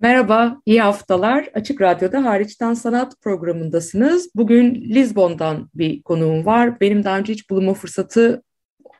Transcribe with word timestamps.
Merhaba, 0.00 0.60
iyi 0.66 0.80
haftalar. 0.80 1.48
Açık 1.54 1.80
Radyo'da 1.80 2.24
Hariçten 2.24 2.74
Sanat 2.74 3.20
programındasınız. 3.20 4.30
Bugün 4.34 4.74
Lizbon'dan 4.74 5.70
bir 5.74 6.02
konuğum 6.02 6.46
var. 6.46 6.80
Benim 6.80 7.04
daha 7.04 7.18
önce 7.18 7.32
hiç 7.32 7.50
bulunma 7.50 7.74
fırsatı 7.74 8.42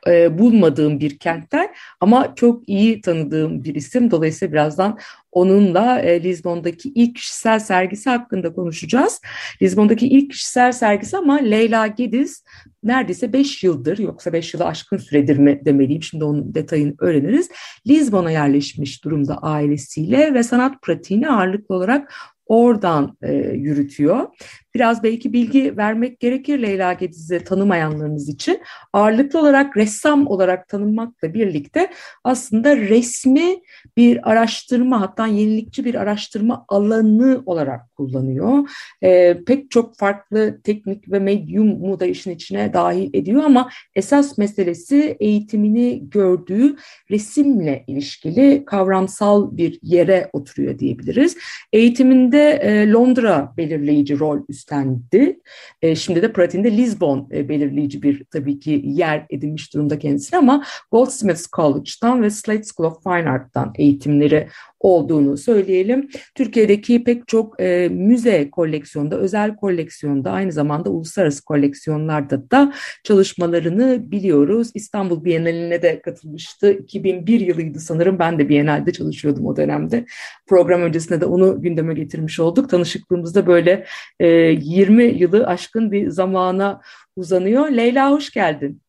e, 0.07 0.39
bulmadığım 0.39 0.99
bir 0.99 1.19
kentten 1.19 1.73
ama 1.99 2.35
çok 2.35 2.69
iyi 2.69 3.01
tanıdığım 3.01 3.63
bir 3.63 3.75
isim. 3.75 4.11
Dolayısıyla 4.11 4.51
birazdan 4.51 4.99
onunla 5.31 5.99
e, 5.99 6.23
Lizbon'daki 6.23 6.89
ilk 6.89 7.15
kişisel 7.15 7.59
sergisi 7.59 8.09
hakkında 8.09 8.53
konuşacağız. 8.53 9.21
Lizbon'daki 9.61 10.07
ilk 10.07 10.31
kişisel 10.31 10.71
sergisi 10.71 11.17
ama 11.17 11.35
Leyla 11.37 11.87
Gediz 11.87 12.43
neredeyse 12.83 13.33
5 13.33 13.63
yıldır 13.63 13.97
yoksa 13.97 14.33
5 14.33 14.53
yılı 14.53 14.65
aşkın 14.65 14.97
süredir 14.97 15.37
mi 15.37 15.61
demeliyim 15.65 16.03
şimdi 16.03 16.23
onun 16.23 16.55
detayını 16.55 16.93
öğreniriz. 16.99 17.49
Lizbon'a 17.87 18.31
yerleşmiş 18.31 19.03
durumda 19.03 19.37
ailesiyle 19.37 20.33
ve 20.33 20.43
sanat 20.43 20.81
pratiğini 20.81 21.29
ağırlıklı 21.29 21.75
olarak 21.75 22.13
oradan 22.45 23.17
e, 23.21 23.33
yürütüyor. 23.33 24.27
Biraz 24.75 25.03
belki 25.03 25.33
bilgi 25.33 25.77
vermek 25.77 26.19
gerekir 26.19 26.61
Leyla 26.61 26.93
Gediz'i 26.93 27.43
tanımayanlarınız 27.43 28.29
için. 28.29 28.61
Ağırlıklı 28.93 29.39
olarak 29.39 29.77
ressam 29.77 30.27
olarak 30.27 30.67
tanınmakla 30.67 31.33
birlikte 31.33 31.89
aslında 32.23 32.77
resmi 32.77 33.61
bir 33.97 34.31
araştırma 34.31 35.01
hatta 35.01 35.27
yenilikçi 35.27 35.85
bir 35.85 35.95
araştırma 35.95 36.65
alanı 36.67 37.43
olarak 37.45 37.95
kullanıyor. 37.95 38.69
E, 39.01 39.43
pek 39.43 39.71
çok 39.71 39.97
farklı 39.97 40.61
teknik 40.63 41.11
ve 41.11 41.19
medyumu 41.19 41.99
da 41.99 42.05
işin 42.05 42.31
içine 42.31 42.73
dahil 42.73 43.09
ediyor 43.13 43.43
ama 43.43 43.69
esas 43.95 44.37
meselesi 44.37 45.17
eğitimini 45.19 46.09
gördüğü 46.09 46.75
resimle 47.11 47.83
ilişkili 47.87 48.63
kavramsal 48.65 49.57
bir 49.57 49.79
yere 49.81 50.29
oturuyor 50.33 50.79
diyebiliriz. 50.79 51.37
Eğitiminde 51.73 52.51
e, 52.51 52.91
Londra 52.91 53.53
belirleyici 53.57 54.19
rol 54.19 54.39
üstlendiği 54.49 54.58
üstlendi. 54.59 55.39
E, 55.81 55.95
şimdi 55.95 56.21
de 56.21 56.33
pratiğinde 56.33 56.77
Lisbon 56.77 57.29
e, 57.31 57.49
belirleyici 57.49 58.03
bir 58.03 58.23
tabii 58.23 58.59
ki 58.59 58.81
yer 58.85 59.25
edinmiş 59.29 59.73
durumda 59.73 59.99
kendisi 59.99 60.37
ama 60.37 60.63
Goldsmiths 60.91 61.47
College'dan 61.55 62.21
ve 62.21 62.29
Slade 62.29 62.63
School 62.63 62.91
of 62.91 63.03
Fine 63.03 63.29
Art'tan 63.29 63.73
eğitimleri 63.75 64.47
olduğunu 64.79 65.37
söyleyelim. 65.37 66.09
Türkiye'deki 66.35 67.03
pek 67.03 67.27
çok 67.27 67.61
e, 67.61 67.89
müze 67.91 68.49
koleksiyonda, 68.49 69.17
özel 69.17 69.55
koleksiyonda, 69.55 70.31
aynı 70.31 70.51
zamanda 70.51 70.89
uluslararası 70.89 71.45
koleksiyonlarda 71.45 72.51
da 72.51 72.73
çalışmalarını 73.03 74.11
biliyoruz. 74.11 74.71
İstanbul 74.73 75.25
Bienali'ne 75.25 75.81
de 75.81 76.01
katılmıştı. 76.01 76.71
2001 76.71 77.39
yılıydı 77.39 77.79
sanırım. 77.79 78.19
Ben 78.19 78.39
de 78.39 78.49
Bienal'de 78.49 78.91
çalışıyordum 78.91 79.45
o 79.45 79.55
dönemde. 79.55 80.05
Program 80.47 80.81
öncesinde 80.81 81.21
de 81.21 81.25
onu 81.25 81.61
gündeme 81.61 81.93
getirmiş 81.93 82.39
olduk. 82.39 82.69
Tanışıklığımızda 82.69 83.47
böyle 83.47 83.85
e, 84.19 84.27
20 84.51 85.03
yılı 85.03 85.47
aşkın 85.47 85.91
bir 85.91 86.09
zamana 86.09 86.81
uzanıyor. 87.15 87.67
Leyla 87.67 88.11
hoş 88.11 88.29
geldin. 88.31 88.81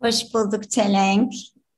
Hoş 0.00 0.34
bulduk 0.34 0.70
Çelenk. 0.70 1.32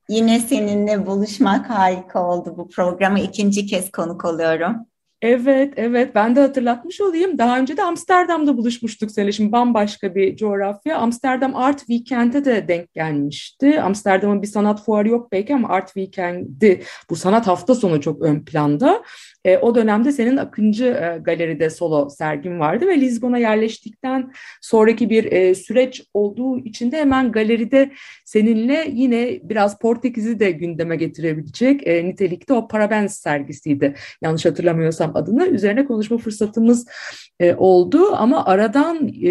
Yine 0.08 0.40
seninle 0.40 1.06
buluşmak 1.06 1.70
harika 1.70 2.26
oldu 2.28 2.54
bu 2.56 2.68
programa. 2.68 3.18
ikinci 3.18 3.66
kez 3.66 3.90
konuk 3.90 4.24
oluyorum. 4.24 4.76
Evet, 5.22 5.74
evet. 5.76 6.14
Ben 6.14 6.36
de 6.36 6.40
hatırlatmış 6.40 7.00
olayım. 7.00 7.38
Daha 7.38 7.58
önce 7.58 7.76
de 7.76 7.82
Amsterdam'da 7.82 8.56
buluşmuştuk 8.56 9.10
seninle. 9.10 9.32
Şimdi 9.32 9.52
bambaşka 9.52 10.14
bir 10.14 10.36
coğrafya. 10.36 10.98
Amsterdam 10.98 11.56
Art 11.56 11.78
Weekend'e 11.78 12.44
de 12.44 12.68
denk 12.68 12.94
gelmişti. 12.94 13.80
Amsterdam'ın 13.80 14.42
bir 14.42 14.46
sanat 14.46 14.84
fuarı 14.84 15.08
yok 15.08 15.32
belki 15.32 15.54
ama 15.54 15.68
Art 15.68 15.86
Weekend'i 15.86 16.82
bu 17.10 17.16
sanat 17.16 17.46
hafta 17.46 17.74
sonu 17.74 18.00
çok 18.00 18.22
ön 18.22 18.44
planda. 18.44 19.02
E, 19.48 19.58
o 19.58 19.74
dönemde 19.74 20.12
senin 20.12 20.36
Akıncı 20.36 20.84
e, 20.84 21.18
Galeri'de 21.22 21.70
solo 21.70 22.08
sergin 22.08 22.60
vardı 22.60 22.86
ve 22.86 23.00
Lizbon'a 23.00 23.38
yerleştikten 23.38 24.32
sonraki 24.60 25.10
bir 25.10 25.32
e, 25.32 25.54
süreç 25.54 26.02
olduğu 26.14 26.58
için 26.58 26.92
de 26.92 26.96
hemen 26.96 27.32
galeride 27.32 27.90
seninle 28.24 28.88
yine 28.92 29.40
biraz 29.42 29.78
Portekiz'i 29.78 30.40
de 30.40 30.50
gündeme 30.50 30.96
getirebilecek 30.96 31.86
e, 31.86 32.04
nitelikte 32.04 32.52
o 32.52 32.68
Parabens 32.68 33.18
sergisiydi. 33.18 33.94
Yanlış 34.22 34.46
hatırlamıyorsam 34.46 35.10
adını. 35.14 35.46
Üzerine 35.46 35.84
konuşma 35.84 36.18
fırsatımız 36.18 36.86
e, 37.40 37.54
oldu 37.54 38.16
ama 38.16 38.44
aradan 38.44 39.08
e, 39.08 39.30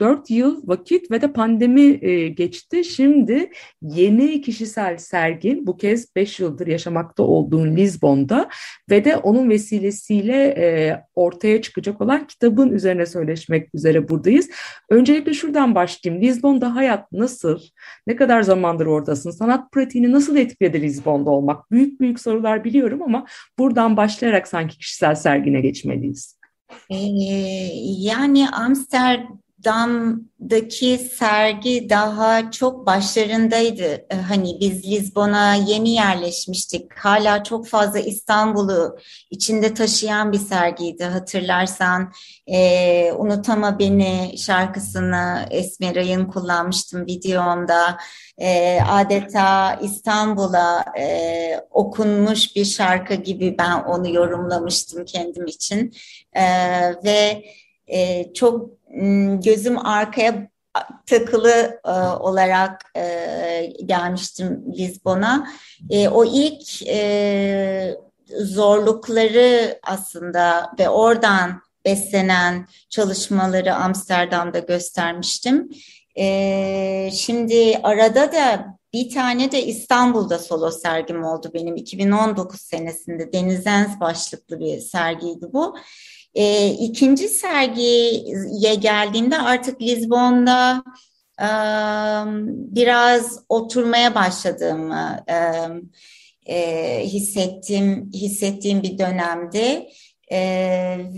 3-4 0.00 0.32
yıl 0.32 0.68
vakit 0.68 1.10
ve 1.10 1.22
de 1.22 1.32
pandemi 1.32 2.04
e, 2.04 2.28
geçti. 2.28 2.84
Şimdi 2.84 3.50
yeni 3.82 4.40
kişisel 4.40 4.96
sergin 4.96 5.66
bu 5.66 5.76
kez 5.76 6.16
5 6.16 6.40
yıldır 6.40 6.66
yaşamakta 6.66 7.22
olduğun 7.22 7.76
Lizbon'da 7.76 8.48
ve 8.90 9.04
de 9.04 9.07
onun 9.16 9.50
vesilesiyle 9.50 10.44
e, 10.44 10.96
ortaya 11.14 11.62
çıkacak 11.62 12.00
olan 12.00 12.26
kitabın 12.26 12.70
üzerine 12.70 13.06
söyleşmek 13.06 13.74
üzere 13.74 14.08
buradayız. 14.08 14.50
Öncelikle 14.90 15.34
şuradan 15.34 15.74
başlayayım. 15.74 16.24
Lizbon'da 16.24 16.74
hayat 16.74 17.12
nasıl? 17.12 17.60
Ne 18.06 18.16
kadar 18.16 18.42
zamandır 18.42 18.86
oradasın? 18.86 19.30
Sanat 19.30 19.72
pratiğini 19.72 20.12
nasıl 20.12 20.36
etkiledi 20.36 20.82
Lizbon'da 20.82 21.30
olmak? 21.30 21.70
Büyük 21.70 22.00
büyük 22.00 22.20
sorular 22.20 22.64
biliyorum 22.64 23.02
ama 23.02 23.26
buradan 23.58 23.96
başlayarak 23.96 24.48
sanki 24.48 24.78
kişisel 24.78 25.14
sergine 25.14 25.60
geçmeliyiz. 25.60 26.38
Ee, 26.90 26.96
yani 27.98 28.46
Amsterdam'daki 29.66 30.98
sergi 30.98 31.90
daha 31.90 32.50
çok 32.50 32.86
başlarındaydı. 32.86 34.06
Ee, 34.10 34.14
hani 34.28 34.56
biz 34.60 34.84
Lizbon'a 34.84 35.54
yeni 35.54 35.90
yerleşmiştik. 35.90 36.92
Hala 36.94 37.44
çok 37.44 37.66
fazla 37.66 37.98
İstanbul'u 37.98 38.98
içinde 39.30 39.74
taşıyan 39.74 40.32
bir 40.32 40.38
sergiydi. 40.38 41.04
Hatırlarsan 41.04 42.12
e, 42.46 43.12
Unutama 43.12 43.78
Beni 43.78 44.38
şarkısını 44.38 45.46
Esmeray'ın 45.50 46.26
kullanmıştım 46.26 47.06
videomda. 47.06 47.98
E, 48.38 48.80
adeta 48.80 49.74
İstanbul'a 49.74 50.84
e, 50.98 51.60
okunmuş 51.70 52.56
bir 52.56 52.64
şarkı 52.64 53.14
gibi 53.14 53.56
ben 53.58 53.82
onu 53.82 54.14
yorumlamıştım 54.14 55.04
kendim 55.04 55.46
için. 55.46 55.94
E, 56.32 56.44
ve 57.04 57.44
e, 57.86 58.32
çok 58.32 58.77
gözüm 59.42 59.86
arkaya 59.86 60.48
takılı 61.06 61.80
e, 61.84 61.90
olarak 62.20 62.82
e, 62.96 63.72
gelmiştim 63.86 64.64
Lizbon'a. 64.78 65.48
E, 65.90 66.08
o 66.08 66.24
ilk 66.24 66.82
e, 66.86 67.96
zorlukları 68.40 69.78
aslında 69.82 70.72
ve 70.78 70.88
oradan 70.88 71.62
beslenen 71.84 72.66
çalışmaları 72.90 73.74
Amsterdam'da 73.74 74.58
göstermiştim. 74.58 75.68
E, 76.18 77.10
şimdi 77.12 77.80
arada 77.82 78.32
da 78.32 78.78
bir 78.92 79.14
tane 79.14 79.52
de 79.52 79.64
İstanbul'da 79.64 80.38
solo 80.38 80.70
sergim 80.70 81.24
oldu 81.24 81.50
benim 81.54 81.76
2019 81.76 82.60
senesinde 82.60 83.32
Denizens 83.32 84.00
başlıklı 84.00 84.60
bir 84.60 84.80
sergiydi 84.80 85.46
bu. 85.52 85.76
E, 86.38 86.70
ikinci 86.70 87.28
sergiye 87.28 88.74
geldiğimde 88.74 89.38
artık 89.38 89.82
Lizbon'da 89.82 90.82
e, 91.40 91.48
biraz 92.74 93.40
oturmaya 93.48 94.14
başladığımı 94.14 95.24
e, 95.28 95.36
e, 96.54 97.06
hissettiğim 97.06 98.10
hissettiğim 98.12 98.82
bir 98.82 98.98
dönemdi. 98.98 99.88
E, 100.32 100.40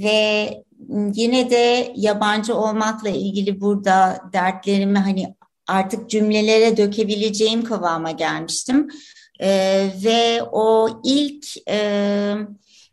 ve 0.05 0.51
yine 1.15 1.51
de 1.51 1.93
yabancı 1.97 2.55
olmakla 2.55 3.09
ilgili 3.09 3.61
burada 3.61 4.21
dertlerimi 4.33 4.99
hani 4.99 5.35
artık 5.69 6.11
cümlelere 6.11 6.77
dökebileceğim 6.77 7.65
kıvama 7.65 8.11
gelmiştim. 8.11 8.89
E, 9.41 9.49
ve 10.05 10.43
o 10.43 10.89
ilk 11.05 11.69
e, 11.69 12.35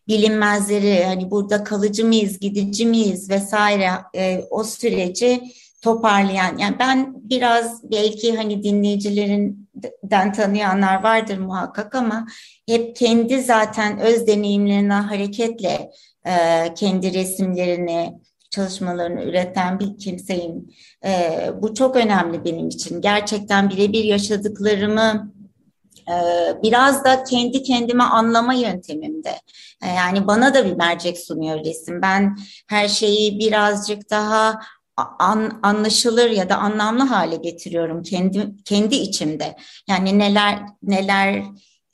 bilinmezleri 0.08 1.06
hani 1.06 1.32
burada 1.32 1.64
kalıcı 1.64 2.06
mıyız, 2.06 2.40
gidici 2.40 2.86
miyiz 2.86 3.30
vesaire 3.30 3.90
e, 4.16 4.44
o 4.50 4.64
süreci 4.64 5.42
toparlayan 5.82 6.58
yani 6.58 6.76
ben 6.80 7.14
biraz 7.30 7.92
belki 7.92 8.36
hani 8.36 8.64
dinleyicilerinden 8.64 10.34
tanıyanlar 10.34 11.04
vardır 11.04 11.38
muhakkak 11.38 11.96
ama 11.96 12.28
hep 12.68 12.96
kendi 12.96 13.42
zaten 13.42 14.00
öz 14.00 14.28
deneyimlerinden 14.28 15.04
hareketle 15.04 15.92
e, 16.26 16.34
kendi 16.74 17.14
resimlerini 17.14 18.14
çalışmalarını 18.50 19.24
üreten 19.24 19.80
bir 19.80 19.98
kimseyim. 19.98 20.68
E, 21.06 21.30
bu 21.62 21.74
çok 21.74 21.96
önemli 21.96 22.46
benim 22.46 22.68
için. 22.68 23.02
Gerçekten 23.02 23.70
birebir 23.70 24.04
yaşadıklarımı 24.04 25.34
biraz 26.64 27.04
da 27.04 27.24
kendi 27.24 27.64
kendime 27.64 28.04
anlama 28.04 28.54
yöntemimde. 28.54 29.36
Ee, 29.84 29.88
yani 29.88 30.28
bana 30.28 30.54
da 30.54 30.66
bir 30.66 30.74
mercek 30.74 31.20
sunuyor 31.20 31.66
resim. 31.66 32.02
Ben 32.02 32.38
her 32.68 32.88
şeyi 32.88 33.40
birazcık 33.40 34.10
daha 34.10 34.60
an, 35.20 35.60
anlaşılır 35.64 36.30
ya 36.30 36.50
da 36.50 36.58
anlamlı 36.58 37.04
hale 37.04 37.36
getiriyorum 37.36 38.04
kendi 38.04 38.64
kendi 38.64 38.96
içimde. 38.96 39.56
Yani 39.90 40.20
neler 40.20 40.60
neler 40.84 41.44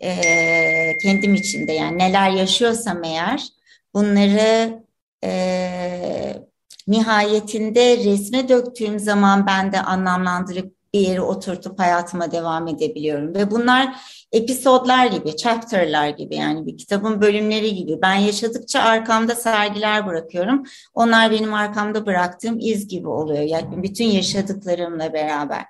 e, 0.03 0.97
kendim 0.97 1.35
içinde 1.35 1.71
yani 1.71 1.97
neler 1.97 2.29
yaşıyorsam 2.29 3.03
eğer 3.03 3.47
bunları 3.93 4.83
e, 5.23 6.43
nihayetinde 6.87 7.97
resme 7.97 8.49
döktüğüm 8.49 8.99
zaman 8.99 9.47
ben 9.47 9.71
de 9.71 9.81
anlamlandırıp 9.81 10.82
bir 10.93 10.99
yere 10.99 11.21
oturtup 11.21 11.79
hayatıma 11.79 12.31
devam 12.31 12.67
edebiliyorum. 12.67 13.35
Ve 13.35 13.51
bunlar 13.51 13.95
episodlar 14.31 15.05
gibi, 15.05 15.35
chapter'lar 15.35 16.09
gibi 16.09 16.35
yani 16.35 16.65
bir 16.65 16.77
kitabın 16.77 17.21
bölümleri 17.21 17.75
gibi. 17.75 18.01
Ben 18.01 18.15
yaşadıkça 18.15 18.79
arkamda 18.79 19.35
sergiler 19.35 20.07
bırakıyorum. 20.07 20.63
Onlar 20.93 21.31
benim 21.31 21.53
arkamda 21.53 22.05
bıraktığım 22.05 22.59
iz 22.59 22.87
gibi 22.87 23.07
oluyor. 23.07 23.43
Yani 23.43 23.83
bütün 23.83 24.05
yaşadıklarımla 24.05 25.13
beraber. 25.13 25.65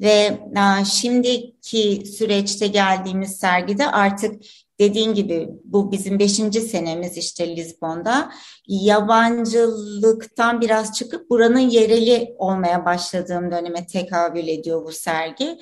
Ve 0.00 0.38
şimdiki 0.84 2.02
süreçte 2.18 2.66
geldiğimiz 2.66 3.36
sergide 3.36 3.90
artık 3.90 4.42
dediğin 4.82 5.14
gibi 5.14 5.48
bu 5.64 5.92
bizim 5.92 6.18
beşinci 6.18 6.60
senemiz 6.60 7.16
işte 7.16 7.56
Lizbon'da. 7.56 8.32
Yabancılıktan 8.66 10.60
biraz 10.60 10.92
çıkıp 10.92 11.30
buranın 11.30 11.58
yereli 11.58 12.34
olmaya 12.38 12.84
başladığım 12.84 13.50
döneme 13.50 13.86
tekabül 13.86 14.48
ediyor 14.48 14.84
bu 14.84 14.92
sergi. 14.92 15.58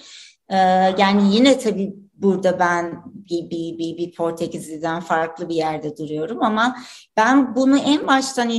Ee, 0.48 0.56
yani 0.98 1.34
yine 1.34 1.58
tabii 1.58 1.94
burada 2.14 2.58
ben 2.58 3.02
bir, 3.06 3.50
bir, 3.50 3.78
bir, 3.78 3.96
bir 3.96 4.14
Portekizli'den 4.14 5.00
farklı 5.00 5.48
bir 5.48 5.54
yerde 5.54 5.96
duruyorum 5.96 6.42
ama 6.42 6.76
ben 7.16 7.56
bunu 7.56 7.78
en 7.78 8.06
baştan 8.06 8.50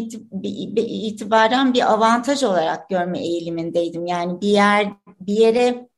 itibaren 0.76 1.74
bir 1.74 1.94
avantaj 1.94 2.44
olarak 2.44 2.90
görme 2.90 3.20
eğilimindeydim. 3.20 4.06
Yani 4.06 4.42
bir 4.42 4.48
yer 4.48 4.94
bir 5.20 5.34
yere 5.34 5.91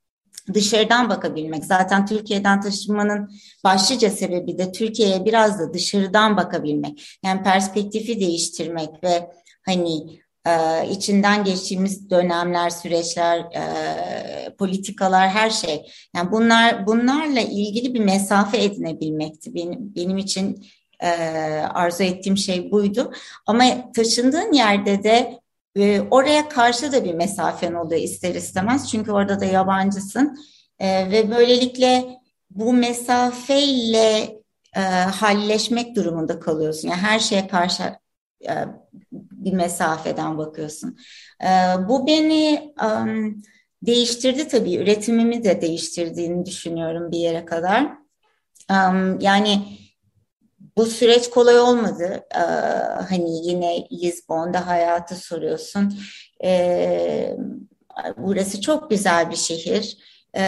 dışarıdan 0.54 1.10
bakabilmek. 1.10 1.66
Zaten 1.66 2.06
Türkiye'den 2.06 2.62
taşınmanın 2.62 3.32
başlıca 3.64 4.10
sebebi 4.10 4.58
de 4.58 4.72
Türkiye'ye 4.72 5.26
biraz 5.26 5.60
da 5.60 5.74
dışarıdan 5.74 6.38
bakabilmek. 6.38 7.18
Yani 7.24 7.44
perspektifi 7.44 8.20
değiştirmek 8.20 9.04
ve 9.04 9.30
hani 9.66 10.20
e, 10.48 10.54
içinden 10.90 11.44
geçtiğimiz 11.44 12.10
dönemler, 12.10 12.70
süreçler, 12.70 13.40
e, 13.40 14.56
politikalar, 14.56 15.30
her 15.30 15.50
şey. 15.50 15.86
Yani 16.16 16.32
bunlar 16.32 16.88
bunlarla 16.88 17.42
ilgili 17.42 17.94
bir 17.94 18.00
mesafe 18.00 18.64
edinebilmekti 18.64 19.56
benim 19.56 19.96
benim 19.96 20.18
için 20.18 20.66
e, 21.00 21.10
arzu 21.74 22.04
ettiğim 22.04 22.38
şey 22.38 22.72
buydu. 22.72 23.12
Ama 23.46 23.92
taşındığın 23.92 24.52
yerde 24.52 25.04
de 25.04 25.43
e, 25.76 26.02
oraya 26.02 26.50
karşı 26.50 26.92
da 26.92 27.06
bir 27.06 27.14
mesafen 27.14 27.74
oluyor 27.74 28.02
ister 28.02 28.36
istemez. 28.36 28.92
Çünkü 28.92 29.12
orada 29.12 29.40
da 29.40 29.46
yabancısın. 29.46 30.38
E, 30.80 31.12
ve 31.12 31.32
böylelikle 31.32 32.20
bu 32.50 32.74
mesafeyle 32.74 34.40
e, 34.76 34.80
halleşmek 35.12 35.96
durumunda 35.96 36.40
kalıyorsun. 36.40 36.88
Yani 36.90 37.02
her 37.02 37.20
şeye 37.20 37.48
karşı 37.48 37.84
e, 38.48 38.54
bir 39.12 39.54
mesafeden 39.54 40.38
bakıyorsun. 40.38 40.98
E, 41.44 41.48
bu 41.90 42.08
beni 42.08 42.74
um, 42.86 43.42
değiştirdi 43.82 44.48
tabii. 44.48 44.76
Üretimimi 44.76 45.44
de 45.44 45.62
değiştirdiğini 45.62 46.46
düşünüyorum 46.46 47.12
bir 47.12 47.20
yere 47.20 47.46
kadar. 47.46 47.84
Um, 48.72 49.20
yani 49.20 49.62
bu 50.78 50.86
süreç 50.86 51.30
kolay 51.30 51.60
olmadı. 51.60 52.26
Ee, 52.36 52.40
hani 53.10 53.48
yine 53.48 53.88
Lisbon'da 53.92 54.68
hayatı 54.68 55.16
soruyorsun. 55.16 56.00
Ee, 56.44 57.38
burası 58.18 58.62
çok 58.62 58.90
güzel 58.90 59.32
bir 59.32 59.36
şehir. 59.36 59.98
Ee, 60.36 60.44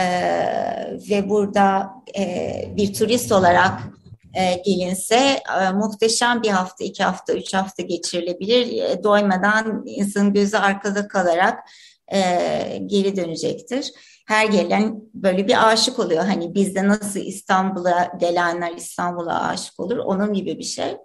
ve 1.10 1.30
burada 1.30 1.92
e, 2.18 2.64
bir 2.78 2.94
turist 2.94 3.32
olarak 3.32 3.80
e, 4.34 4.54
gelinse 4.54 5.16
e, 5.62 5.72
muhteşem 5.72 6.44
bir 6.44 6.50
hafta, 6.50 6.84
iki 6.84 7.04
hafta, 7.04 7.34
üç 7.34 7.54
hafta 7.54 7.84
geçirilebilir. 7.84 8.84
E, 8.84 9.04
doymadan 9.04 9.84
insanın 9.86 10.34
gözü 10.34 10.58
arkada 10.58 11.08
kalarak 11.08 11.60
e, 12.14 12.20
geri 12.86 13.16
dönecektir 13.16 13.92
her 14.26 14.46
gelen 14.46 15.02
böyle 15.14 15.48
bir 15.48 15.70
aşık 15.70 16.00
oluyor. 16.00 16.26
Hani 16.26 16.56
bizde 16.56 16.88
nasıl 16.88 17.20
İstanbul'a 17.20 18.12
gelenler 18.20 18.72
İstanbul'a 18.72 19.42
aşık 19.42 19.80
olur 19.80 19.98
onun 19.98 20.34
gibi 20.34 20.60
bir 20.60 20.64
şey. 20.64 20.98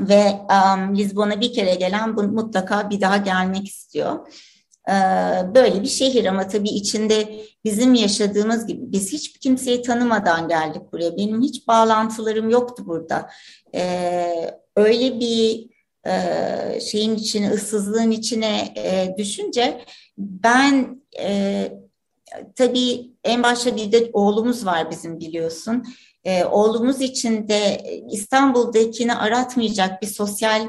Ve 0.00 0.24
um, 0.50 0.96
Lizbon'a 0.96 1.40
bir 1.40 1.52
kere 1.52 1.74
gelen 1.74 2.16
bu 2.16 2.22
mutlaka 2.22 2.90
bir 2.90 3.00
daha 3.00 3.16
gelmek 3.16 3.68
istiyor. 3.68 4.26
Ee, 4.88 4.92
böyle 5.54 5.82
bir 5.82 5.88
şehir 5.88 6.24
ama 6.24 6.48
tabii 6.48 6.68
içinde 6.68 7.40
bizim 7.64 7.94
yaşadığımız 7.94 8.66
gibi 8.66 8.80
biz 8.92 9.12
hiç 9.12 9.38
kimseyi 9.38 9.82
tanımadan 9.82 10.48
geldik 10.48 10.82
buraya. 10.92 11.16
Benim 11.16 11.42
hiç 11.42 11.68
bağlantılarım 11.68 12.50
yoktu 12.50 12.82
burada. 12.86 13.30
Ee, 13.74 14.50
öyle 14.76 15.20
bir 15.20 15.66
e, 16.06 16.80
şeyin 16.80 17.14
içine, 17.14 17.50
ıssızlığın 17.50 18.10
içine 18.10 18.74
e, 18.76 19.14
düşünce 19.18 19.84
ben 20.18 21.02
e, 21.18 21.83
tabii 22.56 23.10
en 23.24 23.42
başta 23.42 23.76
bir 23.76 23.92
de 23.92 24.10
oğlumuz 24.12 24.66
var 24.66 24.90
bizim 24.90 25.20
biliyorsun. 25.20 25.84
E, 26.24 26.44
oğlumuz 26.44 27.00
için 27.00 27.48
de 27.48 27.84
İstanbul'dakini 28.10 29.14
aratmayacak 29.14 30.02
bir 30.02 30.06
sosyal 30.06 30.68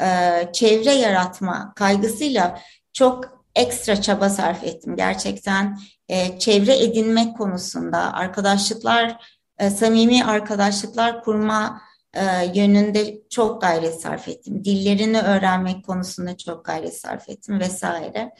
e, 0.00 0.08
çevre 0.52 0.92
yaratma 0.92 1.72
kaygısıyla 1.76 2.60
çok 2.92 3.44
ekstra 3.54 4.02
çaba 4.02 4.30
sarf 4.30 4.64
ettim. 4.64 4.96
Gerçekten 4.96 5.78
e, 6.08 6.38
çevre 6.38 6.82
edinmek 6.82 7.36
konusunda 7.36 8.12
arkadaşlıklar, 8.12 9.16
e, 9.58 9.70
samimi 9.70 10.24
arkadaşlıklar 10.24 11.22
kurma 11.22 11.80
e, 12.14 12.22
yönünde 12.54 13.18
çok 13.30 13.60
gayret 13.60 14.00
sarf 14.00 14.28
ettim. 14.28 14.64
Dillerini 14.64 15.20
öğrenmek 15.20 15.86
konusunda 15.86 16.36
çok 16.36 16.64
gayret 16.64 16.96
sarf 17.00 17.28
ettim 17.28 17.60
vesaire. 17.60 18.32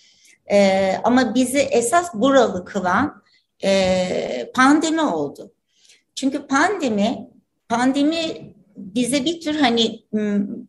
E, 0.51 0.91
ama 1.05 1.35
bizi 1.35 1.59
esas 1.59 2.15
buralı 2.15 2.65
kılan 2.65 3.23
e, 3.65 4.51
pandemi 4.55 5.01
oldu. 5.01 5.53
Çünkü 6.15 6.47
pandemi 6.47 7.29
pandemi 7.69 8.55
bize 8.77 9.25
bir 9.25 9.41
tür 9.41 9.55
hani 9.55 10.05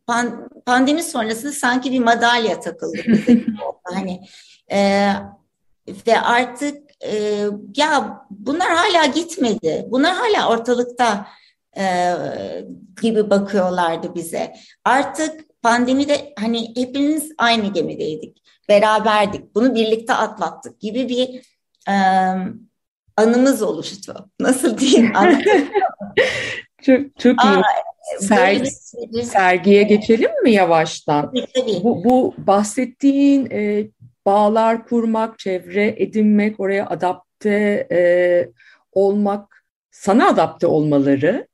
pan, 0.07 0.49
pandemi 0.65 1.03
sonrasında 1.03 1.51
sanki 1.51 1.91
bir 1.91 1.99
madalya 1.99 2.59
takıldı 2.59 2.97
bize. 3.07 3.41
hani 3.83 4.21
e, 4.71 5.09
ve 6.07 6.19
artık 6.19 6.77
e, 7.05 7.45
ya 7.77 8.21
bunlar 8.29 8.67
hala 8.75 9.05
gitmedi. 9.05 9.85
Bunlar 9.89 10.13
hala 10.13 10.49
ortalıkta 10.49 11.27
e, 11.77 12.13
gibi 13.01 13.29
bakıyorlardı 13.29 14.15
bize. 14.15 14.53
Artık 14.85 15.61
pandemide 15.61 16.33
hani 16.39 16.75
hepimiz 16.75 17.31
aynı 17.37 17.73
gemideydik 17.73 18.44
beraberdik, 18.69 19.55
bunu 19.55 19.75
birlikte 19.75 20.13
atlattık 20.13 20.79
gibi 20.79 21.09
bir 21.09 21.27
e, 21.89 21.95
anımız 23.17 23.61
oluştu. 23.61 24.29
Nasıl 24.39 24.77
diyeyim? 24.77 25.13
çok 26.81 27.19
çok 27.19 27.45
iyi. 27.45 27.61
Sergi, 28.19 28.71
sergiye 29.23 29.83
geçelim 29.83 30.43
mi 30.43 30.51
yavaştan? 30.51 31.33
Tabii. 31.55 31.83
Bu, 31.83 32.03
bu 32.03 32.33
bahsettiğin 32.37 33.51
e, 33.51 33.87
bağlar 34.25 34.87
kurmak, 34.87 35.39
çevre 35.39 35.95
edinmek, 35.97 36.59
oraya 36.59 36.87
adapte 36.87 37.87
e, 37.91 37.99
olmak, 38.91 39.65
sana 39.91 40.27
adapte 40.27 40.67
olmaları 40.67 41.47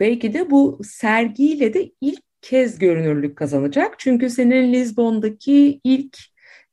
belki 0.00 0.34
de 0.34 0.50
bu 0.50 0.80
sergiyle 0.84 1.74
de 1.74 1.90
ilk 2.00 2.22
kez 2.42 2.78
görünürlük 2.78 3.38
kazanacak. 3.38 3.94
Çünkü 3.98 4.30
senin 4.30 4.72
Lizbon'daki 4.72 5.80
ilk 5.84 6.18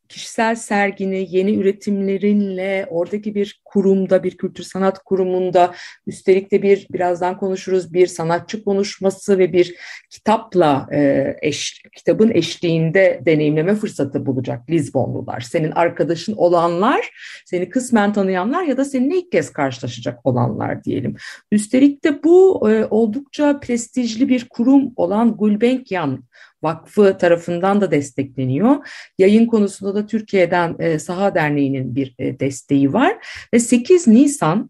kişisel 0.09 0.55
sergini 0.55 1.27
yeni 1.29 1.55
üretimlerinle 1.55 2.87
oradaki 2.89 3.35
bir 3.35 3.61
kurumda 3.65 4.23
bir 4.23 4.37
kültür 4.37 4.63
sanat 4.63 4.99
kurumunda 4.99 5.73
üstelik 6.07 6.51
de 6.51 6.61
bir 6.61 6.87
birazdan 6.89 7.37
konuşuruz 7.37 7.93
bir 7.93 8.07
sanatçı 8.07 8.63
konuşması 8.63 9.37
ve 9.37 9.53
bir 9.53 9.75
kitapla 10.09 10.87
e, 10.91 11.33
eş, 11.41 11.81
kitabın 11.95 12.29
eşliğinde 12.29 13.21
deneyimleme 13.25 13.75
fırsatı 13.75 14.25
bulacak 14.25 14.69
Lizbonlular. 14.69 15.41
Senin 15.41 15.71
arkadaşın 15.71 16.33
olanlar, 16.33 17.09
seni 17.45 17.69
kısmen 17.69 18.13
tanıyanlar 18.13 18.63
ya 18.63 18.77
da 18.77 18.85
seninle 18.85 19.17
ilk 19.17 19.31
kez 19.31 19.53
karşılaşacak 19.53 20.25
olanlar 20.25 20.83
diyelim. 20.83 21.15
Üstelik 21.51 22.03
de 22.03 22.23
bu 22.23 22.69
e, 22.71 22.85
oldukça 22.85 23.59
prestijli 23.59 24.29
bir 24.29 24.49
kurum 24.49 24.93
olan 24.95 25.37
Gulbenkian 25.37 26.23
Vakfı 26.65 27.17
tarafından 27.17 27.81
da 27.81 27.91
destekleniyor. 27.91 28.87
Yayın 29.17 29.45
konusunda 29.45 29.95
da 29.95 30.05
Türkiye'den 30.05 30.75
e, 30.79 30.99
Saha 30.99 31.35
Derneği'nin 31.35 31.95
bir 31.95 32.15
e, 32.19 32.39
desteği 32.39 32.93
var 32.93 33.17
ve 33.53 33.59
8 33.59 34.07
Nisan 34.07 34.69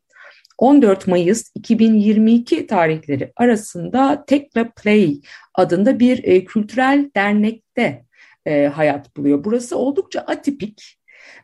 14 0.57 1.07
Mayıs 1.07 1.51
2022 1.55 2.67
tarihleri 2.67 3.31
arasında 3.35 4.23
Tekla 4.27 4.69
Play 4.71 5.21
adında 5.53 5.99
bir 5.99 6.23
e, 6.23 6.45
kültürel 6.45 7.11
dernekte 7.15 8.05
e, 8.45 8.65
hayat 8.65 9.17
buluyor. 9.17 9.43
Burası 9.43 9.77
oldukça 9.77 10.19
atipik 10.19 10.97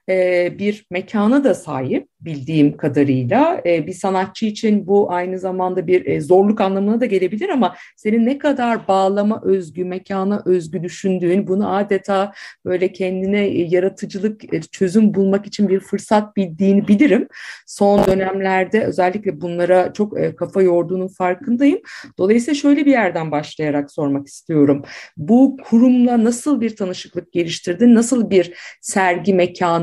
e, 0.09 0.49
bir 0.59 0.85
mekana 0.91 1.43
da 1.43 1.55
sahip. 1.55 2.11
bildiğim 2.21 2.77
kadarıyla. 2.77 3.61
E, 3.65 3.87
bir 3.87 3.93
sanatçı 3.93 4.45
için 4.45 4.87
bu 4.87 5.11
aynı 5.11 5.39
zamanda 5.39 5.87
bir 5.87 6.05
e, 6.05 6.21
zorluk 6.21 6.61
anlamına 6.61 7.01
da 7.01 7.05
gelebilir 7.05 7.49
ama 7.49 7.75
senin 7.95 8.25
ne 8.25 8.37
kadar 8.37 8.87
bağlama 8.87 9.41
özgü, 9.43 9.85
mekana 9.85 10.43
özgü 10.45 10.83
düşündüğün, 10.83 11.47
bunu 11.47 11.75
adeta 11.75 12.33
böyle 12.65 12.91
kendine 12.91 13.39
yaratıcılık, 13.47 14.41
çözüm 14.71 15.13
bulmak 15.13 15.45
için 15.45 15.69
bir 15.69 15.79
fırsat 15.79 16.35
bildiğini 16.35 16.87
bilirim. 16.87 17.27
Son 17.67 18.05
dönemlerde 18.05 18.83
özellikle 18.83 19.41
bunlara 19.41 19.93
çok 19.93 20.17
kafa 20.37 20.61
yorduğunun 20.61 21.07
farkındayım. 21.07 21.79
Dolayısıyla 22.17 22.55
şöyle 22.55 22.85
bir 22.85 22.91
yerden 22.91 23.31
başlayarak 23.31 23.91
sormak 23.91 24.27
istiyorum. 24.27 24.83
Bu 25.17 25.57
kurumla 25.63 26.23
nasıl 26.23 26.61
bir 26.61 26.75
tanışıklık 26.75 27.33
geliştirdin? 27.33 27.95
Nasıl 27.95 28.29
bir 28.29 28.53
sergi 28.81 29.33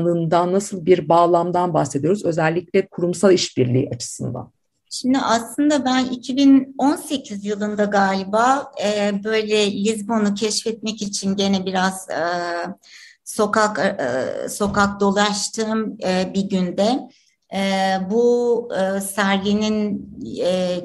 mekanından, 0.09 0.53
nasıl 0.53 0.85
bir 0.85 1.09
bağlamdan 1.09 1.73
bahsediyoruz? 1.73 2.25
Özellikle 2.25 2.87
kurumsal 2.87 3.33
işbirliği 3.33 3.89
açısından. 3.89 4.51
Şimdi 4.91 5.17
aslında 5.17 5.85
ben 5.85 6.05
2018 6.05 7.45
yılında 7.45 7.83
galiba 7.83 8.71
e, 8.83 9.23
böyle 9.23 9.71
Lizbon'u 9.71 10.33
keşfetmek 10.33 11.01
için 11.01 11.35
gene 11.35 11.65
biraz 11.65 12.09
e, 12.09 12.21
sokak 13.23 13.79
e, 13.79 14.49
sokak 14.49 14.99
dolaştığım 14.99 15.97
e, 16.03 16.31
bir 16.33 16.49
günde 16.49 16.99
e, 17.53 17.61
bu 18.09 18.69
e, 18.75 19.01
serginin 19.01 20.09
e, 20.43 20.81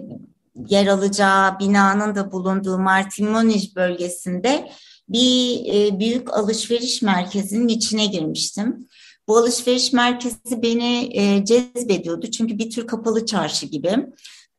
yer 0.69 0.87
alacağı 0.87 1.59
binanın 1.59 2.15
da 2.15 2.33
bulunduğu 2.33 2.79
Martin 2.79 3.31
Moniz 3.31 3.77
bölgesinde 3.77 4.69
bir 5.09 5.61
e, 5.75 5.99
büyük 5.99 6.35
alışveriş 6.35 7.03
merkezinin 7.03 7.69
içine 7.69 8.07
girmiştim. 8.07 8.89
Bu 9.29 9.37
alışveriş 9.37 9.93
merkezi 9.93 10.63
beni 10.63 11.11
e, 11.13 11.45
cezbediyordu 11.45 12.31
çünkü 12.31 12.59
bir 12.59 12.71
tür 12.71 12.87
kapalı 12.87 13.27
çarşı 13.27 13.67
gibi. 13.67 13.97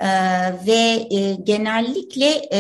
Ee, 0.02 0.08
ve 0.68 1.08
e, 1.12 1.36
genellikle 1.44 2.42
e, 2.52 2.60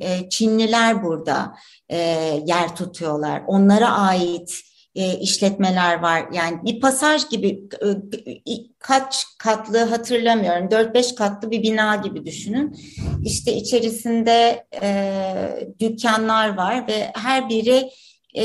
e, 0.00 0.28
Çinliler 0.28 1.02
burada 1.02 1.54
e, 1.88 1.98
yer 2.46 2.76
tutuyorlar. 2.76 3.42
Onlara 3.46 3.92
ait 3.92 4.60
e, 4.94 5.18
işletmeler 5.18 6.00
var. 6.00 6.24
Yani 6.32 6.58
bir 6.64 6.80
pasaj 6.80 7.28
gibi 7.28 7.68
e, 7.82 8.52
kaç 8.78 9.26
katlı 9.38 9.78
hatırlamıyorum. 9.78 10.66
4-5 10.66 11.14
katlı 11.14 11.50
bir 11.50 11.62
bina 11.62 11.96
gibi 11.96 12.26
düşünün. 12.26 12.76
İşte 13.24 13.52
içerisinde 13.52 14.66
e, 14.82 15.68
dükkanlar 15.80 16.56
var 16.56 16.88
ve 16.88 17.12
her 17.14 17.48
biri 17.48 17.90
e, 18.34 18.44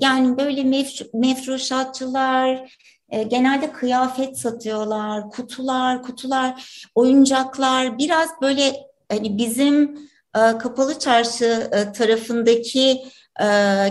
yani 0.00 0.38
böyle 0.38 0.64
mef 0.64 1.00
mefruşatçılar, 1.14 2.76
e, 3.08 3.22
genelde 3.22 3.72
kıyafet 3.72 4.38
satıyorlar, 4.38 5.30
kutular, 5.30 6.02
kutular, 6.02 6.84
oyuncaklar. 6.94 7.98
Biraz 7.98 8.28
böyle 8.42 8.76
hani 9.08 9.38
bizim 9.38 9.98
e, 10.36 10.58
kapalı 10.58 10.98
çarşı 10.98 11.70
e, 11.72 11.92
tarafındaki 11.92 13.02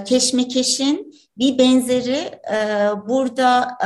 keşmekeşin 0.05 1.13
bir 1.37 1.57
benzeri 1.57 2.39
burada 3.07 3.77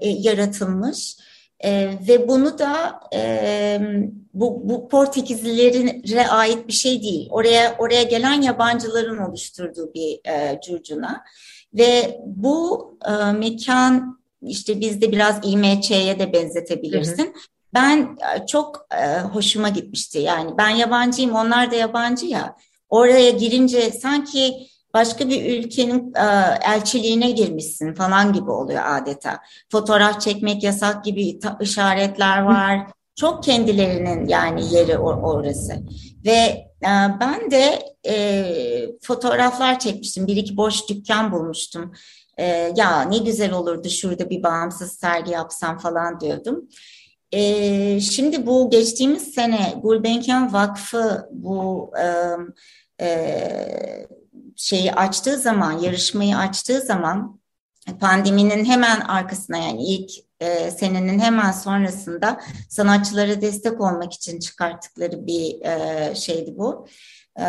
yaratılmış. 0.00 1.16
E, 1.64 1.90
ve 2.08 2.28
bunu 2.28 2.58
da 2.58 3.00
e, 3.14 3.80
bu, 4.34 4.68
bu 4.68 4.88
Portekizlilere 4.88 6.28
ait 6.28 6.68
bir 6.68 6.72
şey 6.72 7.02
değil. 7.02 7.28
Oraya 7.30 7.76
oraya 7.78 8.02
gelen 8.02 8.42
yabancıların 8.42 9.18
oluşturduğu 9.18 9.94
bir 9.94 10.20
e, 10.30 10.60
curcuna. 10.66 11.24
Ve 11.74 12.20
bu 12.26 12.90
e, 13.08 13.32
mekan 13.32 14.20
işte 14.42 14.80
bizde 14.80 15.12
biraz 15.12 15.40
İMÇ'ye 15.42 16.18
de 16.18 16.32
benzetebilirsin. 16.32 17.24
Hı 17.24 17.28
hı. 17.28 17.32
Ben 17.74 18.16
çok 18.46 18.86
e, 18.90 19.20
hoşuma 19.20 19.68
gitmişti. 19.68 20.18
Yani 20.18 20.58
ben 20.58 20.68
yabancıyım, 20.68 21.34
onlar 21.34 21.70
da 21.70 21.74
yabancı 21.74 22.26
ya. 22.26 22.56
Oraya 22.88 23.30
girince 23.30 23.90
sanki 23.90 24.68
başka 24.96 25.28
bir 25.28 25.58
ülkenin 25.58 26.14
e, 26.14 26.26
elçiliğine 26.72 27.30
girmişsin 27.30 27.94
falan 27.94 28.32
gibi 28.32 28.50
oluyor 28.50 28.82
adeta. 28.86 29.40
Fotoğraf 29.72 30.20
çekmek 30.20 30.62
yasak 30.62 31.04
gibi 31.04 31.38
işaretler 31.60 32.42
var. 32.42 32.86
Çok 33.16 33.44
kendilerinin 33.44 34.28
yani 34.28 34.74
yeri 34.74 34.98
orası. 34.98 35.72
Ve 36.24 36.66
e, 36.82 36.92
ben 37.20 37.50
de 37.50 37.82
e, 38.08 38.16
fotoğraflar 39.02 39.78
çekmiştim. 39.78 40.26
Bir 40.26 40.36
iki 40.36 40.56
boş 40.56 40.88
dükkan 40.88 41.32
bulmuştum. 41.32 41.92
E, 42.38 42.72
ya 42.76 43.02
ne 43.02 43.18
güzel 43.18 43.52
olurdu 43.52 43.88
şurada 43.88 44.30
bir 44.30 44.42
bağımsız 44.42 44.92
sergi 44.92 45.32
yapsam 45.32 45.78
falan 45.78 46.20
diyordum. 46.20 46.68
E, 47.32 48.00
şimdi 48.00 48.46
bu 48.46 48.70
geçtiğimiz 48.70 49.22
sene 49.22 49.74
Gulbenkian 49.82 50.52
Vakfı 50.52 51.28
bu 51.32 51.90
e, 51.98 52.06
e, 53.00 54.06
şeyi 54.56 54.92
açtığı 54.92 55.38
zaman, 55.38 55.72
yarışmayı 55.78 56.36
açtığı 56.36 56.80
zaman 56.80 57.40
pandeminin 58.00 58.64
hemen 58.64 59.00
arkasına 59.00 59.56
yani 59.56 59.84
ilk 59.84 60.10
e, 60.40 60.70
senenin 60.70 61.18
hemen 61.18 61.52
sonrasında 61.52 62.40
sanatçılara 62.68 63.40
destek 63.40 63.80
olmak 63.80 64.12
için 64.12 64.38
çıkarttıkları 64.38 65.26
bir 65.26 65.60
e, 65.62 66.14
şeydi 66.14 66.54
bu. 66.58 66.86
E, 67.36 67.46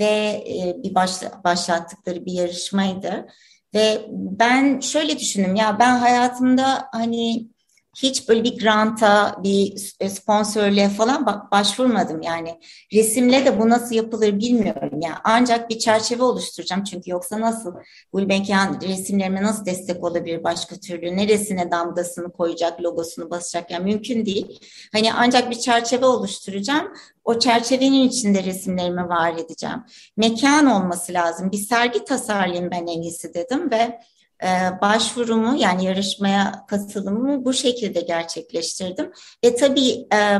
ve 0.00 0.44
e, 0.48 0.76
bir 0.82 0.94
başla, 0.94 1.40
başlattıkları 1.44 2.26
bir 2.26 2.32
yarışmaydı. 2.32 3.26
Ve 3.74 4.06
ben 4.10 4.80
şöyle 4.80 5.18
düşündüm 5.18 5.54
ya 5.54 5.78
ben 5.78 5.96
hayatımda 5.96 6.88
hani 6.92 7.48
hiç 7.96 8.28
böyle 8.28 8.44
bir 8.44 8.58
granta, 8.58 9.36
bir 9.42 9.92
e, 10.00 10.08
sponsorluğa 10.08 10.88
falan 10.88 11.48
başvurmadım 11.52 12.22
yani. 12.22 12.60
Resimle 12.92 13.44
de 13.44 13.60
bu 13.60 13.68
nasıl 13.68 13.94
yapılır 13.94 14.38
bilmiyorum 14.38 15.00
yani. 15.00 15.14
Ancak 15.24 15.70
bir 15.70 15.78
çerçeve 15.78 16.22
oluşturacağım 16.22 16.84
çünkü 16.84 17.10
yoksa 17.10 17.40
nasıl 17.40 17.74
Gulbenkian 18.12 18.80
resimlerime 18.82 19.42
nasıl 19.42 19.66
destek 19.66 20.04
olabilir 20.04 20.44
başka 20.44 20.76
türlü? 20.76 21.16
Neresine 21.16 21.70
damgasını 21.70 22.32
koyacak, 22.32 22.82
logosunu 22.82 23.30
basacak 23.30 23.70
yani 23.70 23.84
mümkün 23.84 24.26
değil. 24.26 24.60
Hani 24.92 25.12
ancak 25.12 25.50
bir 25.50 25.58
çerçeve 25.58 26.06
oluşturacağım. 26.06 26.92
O 27.24 27.38
çerçevenin 27.38 28.08
içinde 28.08 28.44
resimlerimi 28.44 29.08
var 29.08 29.34
edeceğim. 29.34 29.84
Mekan 30.16 30.66
olması 30.66 31.12
lazım. 31.12 31.52
Bir 31.52 31.58
sergi 31.58 32.04
tasarlayayım 32.04 32.70
ben 32.70 32.86
en 32.86 33.02
iyisi 33.02 33.34
dedim 33.34 33.70
ve 33.70 34.00
e, 34.42 34.80
başvurumu 34.80 35.56
yani 35.56 35.84
yarışmaya 35.84 36.66
katılımımı 36.68 37.44
bu 37.44 37.52
şekilde 37.52 38.00
gerçekleştirdim. 38.00 39.12
Ve 39.44 39.56
tabii 39.56 40.06
e, 40.12 40.38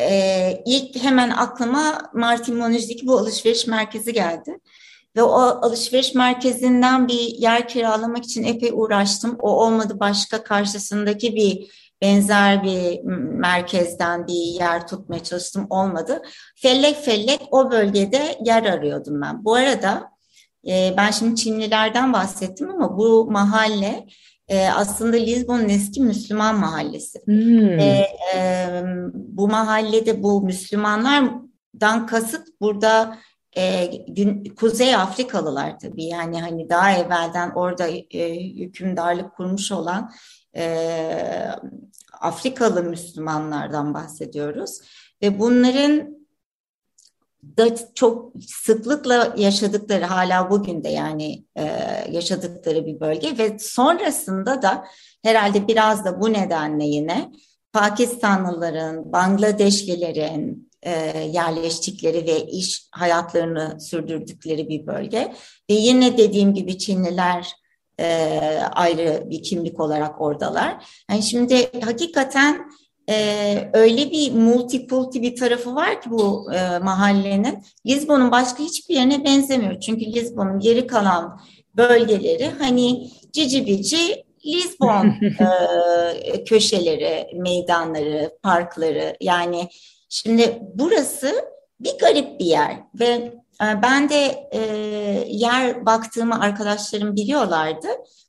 e, 0.00 0.62
ilk 0.66 1.04
hemen 1.04 1.30
aklıma 1.30 2.10
Martin 2.14 2.56
Moniz'deki 2.56 3.06
bu 3.06 3.18
alışveriş 3.18 3.66
merkezi 3.66 4.12
geldi. 4.12 4.58
Ve 5.16 5.22
o 5.22 5.40
alışveriş 5.40 6.14
merkezinden 6.14 7.08
bir 7.08 7.20
yer 7.38 7.68
kiralamak 7.68 8.24
için 8.24 8.44
epey 8.44 8.70
uğraştım. 8.72 9.36
O 9.40 9.64
olmadı 9.64 10.00
başka 10.00 10.42
karşısındaki 10.42 11.36
bir 11.36 11.70
benzer 12.02 12.64
bir 12.64 13.02
merkezden 13.38 14.26
bir 14.26 14.60
yer 14.60 14.86
tutmaya 14.86 15.22
çalıştım 15.22 15.66
olmadı. 15.70 16.22
Fellek 16.56 17.04
fellek 17.04 17.40
o 17.50 17.70
bölgede 17.70 18.38
yer 18.44 18.62
arıyordum 18.64 19.22
ben. 19.22 19.44
Bu 19.44 19.54
arada 19.54 20.17
e, 20.68 20.94
ben 20.96 21.10
şimdi 21.10 21.36
Çinlilerden 21.36 22.12
bahsettim 22.12 22.70
ama 22.70 22.98
bu 22.98 23.30
mahalle 23.30 24.06
e, 24.48 24.68
aslında 24.68 25.16
Lizbon'un 25.16 25.68
eski 25.68 26.00
Müslüman 26.00 26.58
mahallesi. 26.58 27.18
Hmm. 27.24 27.78
E, 27.78 28.08
e, 28.34 28.82
bu 29.14 29.48
mahallede 29.48 30.22
bu 30.22 30.42
Müslümanlardan 30.42 32.06
kasıt 32.06 32.48
burada 32.60 33.18
e, 33.56 33.86
gün, 34.08 34.44
Kuzey 34.44 34.94
Afrikalılar 34.94 35.78
tabii 35.78 36.04
yani 36.04 36.40
hani 36.40 36.68
daha 36.68 36.92
evvelden 36.92 37.50
orada 37.50 37.88
e, 38.10 38.34
hükümdarlık 38.40 39.36
kurmuş 39.36 39.72
olan 39.72 40.12
e, 40.56 40.84
Afrikalı 42.20 42.82
Müslümanlardan 42.82 43.94
bahsediyoruz 43.94 44.80
ve 45.22 45.38
bunların 45.38 46.17
da 47.42 47.94
çok 47.94 48.32
sıklıkla 48.46 49.34
yaşadıkları 49.36 50.04
hala 50.04 50.50
bugün 50.50 50.84
de 50.84 50.88
yani 50.88 51.44
e, 51.56 51.64
yaşadıkları 52.10 52.86
bir 52.86 53.00
bölge 53.00 53.38
ve 53.38 53.58
sonrasında 53.58 54.62
da 54.62 54.84
herhalde 55.24 55.68
biraz 55.68 56.04
da 56.04 56.20
bu 56.20 56.32
nedenle 56.32 56.84
yine 56.84 57.32
Pakistanlıların, 57.72 59.12
Bangladeşlilerin 59.12 60.70
e, 60.82 61.18
yerleştikleri 61.18 62.26
ve 62.26 62.46
iş 62.46 62.88
hayatlarını 62.92 63.80
sürdürdükleri 63.80 64.68
bir 64.68 64.86
bölge 64.86 65.32
ve 65.70 65.74
yine 65.74 66.18
dediğim 66.18 66.54
gibi 66.54 66.78
Çinliler 66.78 67.52
e, 68.00 68.60
ayrı 68.72 69.30
bir 69.30 69.42
kimlik 69.42 69.80
olarak 69.80 70.20
oradalar. 70.20 70.84
Yani 71.10 71.22
şimdi 71.22 71.70
hakikaten 71.84 72.70
e, 73.08 73.70
öyle 73.72 74.10
bir 74.10 74.32
multipulti 74.32 75.22
bir 75.22 75.36
tarafı 75.36 75.74
var 75.74 76.02
ki 76.02 76.10
bu 76.10 76.52
e, 76.52 76.78
mahallenin. 76.78 77.64
Lizbon'un 77.86 78.30
başka 78.30 78.62
hiçbir 78.62 78.94
yerine 78.94 79.24
benzemiyor. 79.24 79.80
Çünkü 79.80 80.06
Lizbon'un 80.06 80.60
geri 80.60 80.86
kalan 80.86 81.40
bölgeleri 81.76 82.50
hani 82.58 83.10
cici 83.32 83.66
bici 83.66 84.24
Lisbon 84.46 85.06
e, 86.22 86.44
köşeleri, 86.44 87.26
meydanları, 87.34 88.38
parkları 88.42 89.16
yani 89.20 89.68
şimdi 90.08 90.62
burası 90.74 91.34
bir 91.80 91.98
garip 91.98 92.40
bir 92.40 92.44
yer 92.44 92.76
ve 92.94 93.04
e, 93.62 93.82
ben 93.82 94.08
de 94.08 94.48
e, 94.52 94.60
yer 95.28 95.86
baktığımı 95.86 96.40
arkadaşlarım 96.40 97.16
biliyorlardı. 97.16 97.88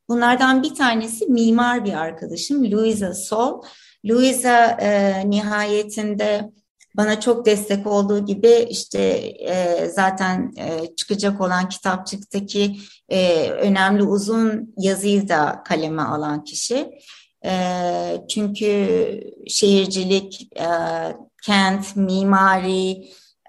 Bunlardan 0.10 0.64
bir 0.64 0.76
tanesi 0.76 1.26
mimar 1.26 1.86
bir 1.86 1.94
arkadaşım 1.94 2.72
Louisa 2.72 3.14
Sol. 3.14 3.62
Louisa 4.06 4.78
e, 4.82 5.30
nihayetinde 5.30 6.52
bana 6.98 7.20
çok 7.20 7.46
destek 7.46 7.88
olduğu 7.88 8.26
gibi 8.26 8.68
işte 8.70 9.00
e, 9.48 9.86
zaten 9.90 10.54
e, 10.58 10.96
çıkacak 10.96 11.42
olan 11.42 11.70
kitapçıktaki 11.70 12.78
e, 13.10 13.50
önemli 13.50 14.04
uzun 14.04 14.74
yazıyı 14.78 15.30
da 15.30 15.64
kaleme 15.66 16.02
alan 16.02 16.44
kişi. 16.44 16.92
E, 17.46 17.52
çünkü 18.30 18.68
şehircilik, 19.48 20.58
e, 20.58 20.68
kent, 21.46 21.96
mimari 21.96 22.92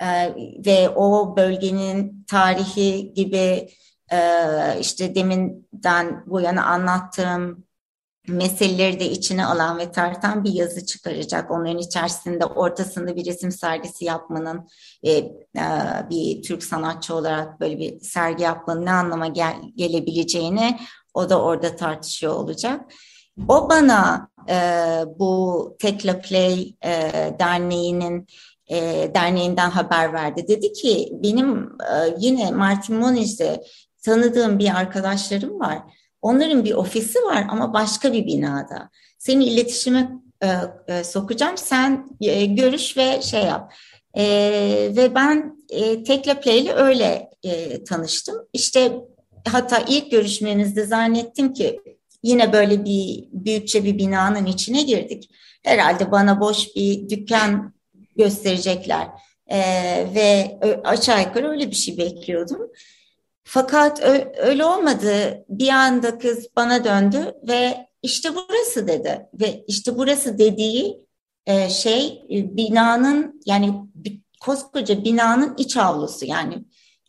e, 0.01 0.35
ve 0.67 0.89
o 0.89 1.37
bölgenin 1.37 2.25
tarihi 2.29 3.15
gibi 3.15 3.69
e, 4.13 4.21
işte 4.81 5.15
deminden 5.15 6.25
bu 6.27 6.41
yana 6.41 6.65
anlattığım 6.65 7.65
meseleleri 8.31 9.01
de 9.01 9.11
içine 9.11 9.47
alan 9.47 9.79
ve 9.79 9.93
tartan 9.93 10.45
bir 10.45 10.53
yazı 10.53 10.87
çıkaracak. 10.87 11.51
Onların 11.51 11.79
içerisinde 11.79 12.45
ortasında 12.45 13.17
bir 13.17 13.27
resim 13.27 13.53
sergisi 13.53 14.05
yapmanın 14.05 14.69
e, 15.03 15.13
e, 15.13 15.33
bir 16.11 16.43
Türk 16.43 16.65
sanatçı 16.65 17.15
olarak 17.15 17.61
böyle 17.61 17.79
bir 17.79 18.01
sergi 18.01 18.43
yapmanın 18.43 18.87
ne 18.87 18.93
anlama 18.93 19.27
gel, 19.27 19.57
gelebileceğini 19.77 20.79
o 21.15 21.31
da 21.31 21.43
orada 21.43 21.77
tartışıyor 21.77 22.35
olacak. 22.35 22.81
O 23.49 23.69
bana 23.69 24.29
e, 24.49 24.55
bu 25.19 25.77
Tekla 25.79 26.21
Play 26.21 26.75
e, 26.85 26.91
derneğinin 27.39 28.27
e, 28.71 29.11
derneğinden 29.15 29.71
haber 29.71 30.13
verdi. 30.13 30.49
Dedi 30.49 30.73
ki 30.73 31.13
benim 31.13 31.65
e, 31.65 32.15
yine 32.19 32.51
Martin 32.51 32.97
Moniz'de 32.97 33.63
tanıdığım 34.05 34.59
bir 34.59 34.75
arkadaşlarım 34.75 35.61
var 35.61 36.00
Onların 36.23 36.65
bir 36.65 36.75
ofisi 36.75 37.19
var 37.19 37.47
ama 37.51 37.75
başka 37.75 38.13
bir 38.13 38.27
binada. 38.27 38.91
Seni 39.19 39.45
iletişime 39.45 40.11
e, 40.43 40.49
e, 40.89 41.05
sokacağım. 41.05 41.57
Sen 41.57 42.09
e, 42.21 42.45
görüş 42.45 42.97
ve 42.97 43.23
şey 43.23 43.43
yap. 43.43 43.73
E, 44.15 44.25
ve 44.97 45.15
ben 45.15 45.57
e, 45.71 46.05
Tekla 46.05 46.41
Play 46.41 46.61
ile 46.61 46.73
öyle 46.73 47.31
e, 47.43 47.85
tanıştım. 47.85 48.37
İşte 48.53 48.93
hatta 49.49 49.85
ilk 49.89 50.11
görüşmemizde 50.11 50.87
zannettim 50.87 51.53
ki 51.53 51.81
yine 52.23 52.53
böyle 52.53 52.85
bir 52.85 53.29
büyükçe 53.33 53.85
bir 53.85 53.99
binanın 53.99 54.47
içine 54.47 54.83
girdik. 54.83 55.31
Herhalde 55.65 56.11
bana 56.11 56.41
boş 56.41 56.77
bir 56.77 57.09
dükkan 57.09 57.75
gösterecekler. 58.17 59.09
Ee, 59.53 60.07
ve 60.15 60.59
aşağı 60.85 61.23
yukarı 61.23 61.49
öyle 61.49 61.71
bir 61.71 61.77
şey 61.77 61.99
bekliyordum. 61.99 62.71
Fakat 63.53 64.03
öyle 64.37 64.65
olmadı. 64.65 65.45
Bir 65.49 65.69
anda 65.69 66.19
kız 66.19 66.47
bana 66.57 66.85
döndü 66.85 67.35
ve 67.49 67.87
işte 68.03 68.29
burası 68.35 68.89
dedi. 68.89 69.27
Ve 69.35 69.65
işte 69.69 69.99
burası 69.99 70.39
dediği 70.39 71.07
e, 71.47 71.71
şey 71.71 72.07
e, 72.07 72.57
binanın 72.57 73.41
yani 73.47 73.75
koskoca 74.41 75.05
binanın 75.05 75.55
iç 75.59 75.77
avlusu 75.77 76.27
yani 76.27 76.65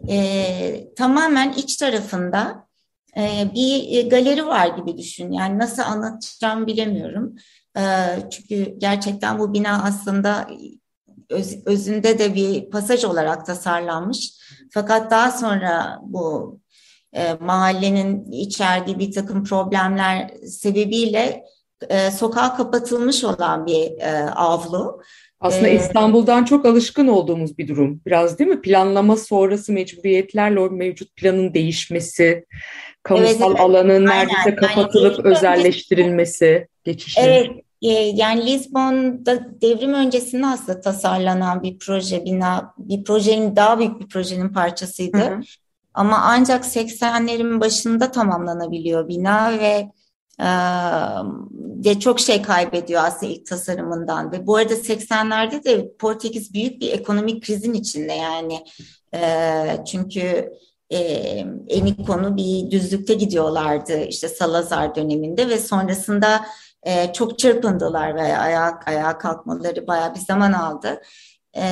e, 0.09 0.93
tamamen 0.95 1.53
iç 1.53 1.75
tarafında 1.75 2.67
bir 3.55 4.09
galeri 4.09 4.47
var 4.47 4.67
gibi 4.67 4.97
düşün. 4.97 5.31
Yani 5.31 5.59
nasıl 5.59 5.81
anlatacağım 5.81 6.67
bilemiyorum. 6.67 7.35
Çünkü 8.31 8.75
gerçekten 8.77 9.39
bu 9.39 9.53
bina 9.53 9.83
aslında 9.83 10.47
öz, 11.31 11.67
özünde 11.67 12.19
de 12.19 12.35
bir 12.35 12.69
pasaj 12.69 13.03
olarak 13.03 13.45
tasarlanmış 13.45 14.33
fakat 14.73 15.11
daha 15.11 15.31
sonra 15.31 15.99
bu 16.03 16.59
e, 17.13 17.33
mahallenin 17.33 18.31
içerdiği 18.31 18.99
bir 18.99 19.11
takım 19.11 19.43
problemler 19.43 20.29
sebebiyle 20.47 21.43
e, 21.89 22.11
sokağa 22.11 22.57
kapatılmış 22.57 23.23
olan 23.23 23.65
bir 23.65 23.91
e, 23.99 24.29
avlu. 24.29 25.01
Aslında 25.39 25.67
ee, 25.67 25.75
İstanbul'dan 25.75 26.43
çok 26.43 26.65
alışkın 26.65 27.07
olduğumuz 27.07 27.57
bir 27.57 27.67
durum 27.67 28.01
biraz 28.05 28.39
değil 28.39 28.49
mi? 28.49 28.61
Planlama 28.61 29.17
sonrası 29.17 29.73
mecburiyetlerle 29.73 30.59
o 30.59 30.69
mevcut 30.69 31.15
planın 31.15 31.53
değişmesi, 31.53 32.45
kamusal 33.03 33.29
evet, 33.29 33.41
evet. 33.41 33.59
alanın 33.59 34.07
Aynen. 34.07 34.27
neredeyse 34.27 34.55
kapatılıp 34.55 35.25
yani, 35.25 35.35
özelleştirilmesi, 35.35 36.67
geçişi. 36.83 37.21
Evet, 37.21 37.49
yani 37.89 38.45
Lisbon'da 38.45 39.61
devrim 39.61 39.93
öncesinde 39.93 40.47
aslında 40.47 40.81
tasarlanan 40.81 41.63
bir 41.63 41.79
proje, 41.79 42.25
bina, 42.25 42.73
bir 42.77 43.03
projenin 43.03 43.55
daha 43.55 43.79
büyük 43.79 43.99
bir 43.99 44.07
projenin 44.07 44.49
parçasıydı. 44.49 45.17
Hı 45.17 45.35
hı. 45.35 45.41
Ama 45.93 46.17
ancak 46.23 46.65
80'lerin 46.65 47.59
başında 47.59 48.11
tamamlanabiliyor 48.11 49.07
bina 49.07 49.59
ve 49.59 49.91
e, 50.39 50.49
de 51.83 51.99
çok 51.99 52.19
şey 52.19 52.41
kaybediyor 52.41 53.01
aslında 53.05 53.31
ilk 53.31 53.45
tasarımından. 53.45 54.31
Ve 54.31 54.47
bu 54.47 54.55
arada 54.55 54.73
80'lerde 54.73 55.63
de 55.63 55.91
Portekiz 55.99 56.53
büyük 56.53 56.81
bir 56.81 56.91
ekonomik 56.91 57.45
krizin 57.45 57.73
içinde 57.73 58.13
yani. 58.13 58.59
E, 59.13 59.85
çünkü 59.85 60.51
e, 60.89 60.97
Enikon'u 61.67 62.37
bir 62.37 62.71
düzlükte 62.71 63.13
gidiyorlardı 63.13 64.01
işte 64.01 64.27
Salazar 64.27 64.95
döneminde 64.95 65.49
ve 65.49 65.57
sonrasında 65.57 66.41
e, 66.83 67.13
çok 67.13 67.39
çırpındılar 67.39 68.15
ve 68.15 68.37
ayağa, 68.37 68.79
ayağa 68.85 69.17
kalkmaları 69.17 69.87
bayağı 69.87 70.15
bir 70.15 70.19
zaman 70.19 70.53
aldı. 70.53 71.01
E, 71.53 71.63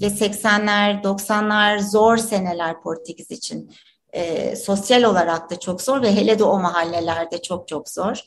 ve 0.00 0.06
80'ler, 0.06 1.02
90'lar 1.02 1.78
zor 1.78 2.16
seneler 2.16 2.82
Portekiz 2.82 3.30
için. 3.30 3.72
E, 4.12 4.56
sosyal 4.56 5.02
olarak 5.02 5.50
da 5.50 5.60
çok 5.60 5.82
zor 5.82 6.02
ve 6.02 6.16
hele 6.16 6.38
de 6.38 6.44
o 6.44 6.58
mahallelerde 6.58 7.42
çok 7.42 7.68
çok 7.68 7.88
zor. 7.88 8.20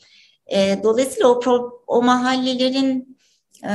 E, 0.46 0.82
dolayısıyla 0.82 1.28
o, 1.28 1.40
pro, 1.40 1.82
o 1.86 2.02
mahallelerin 2.02 3.18
e, 3.64 3.68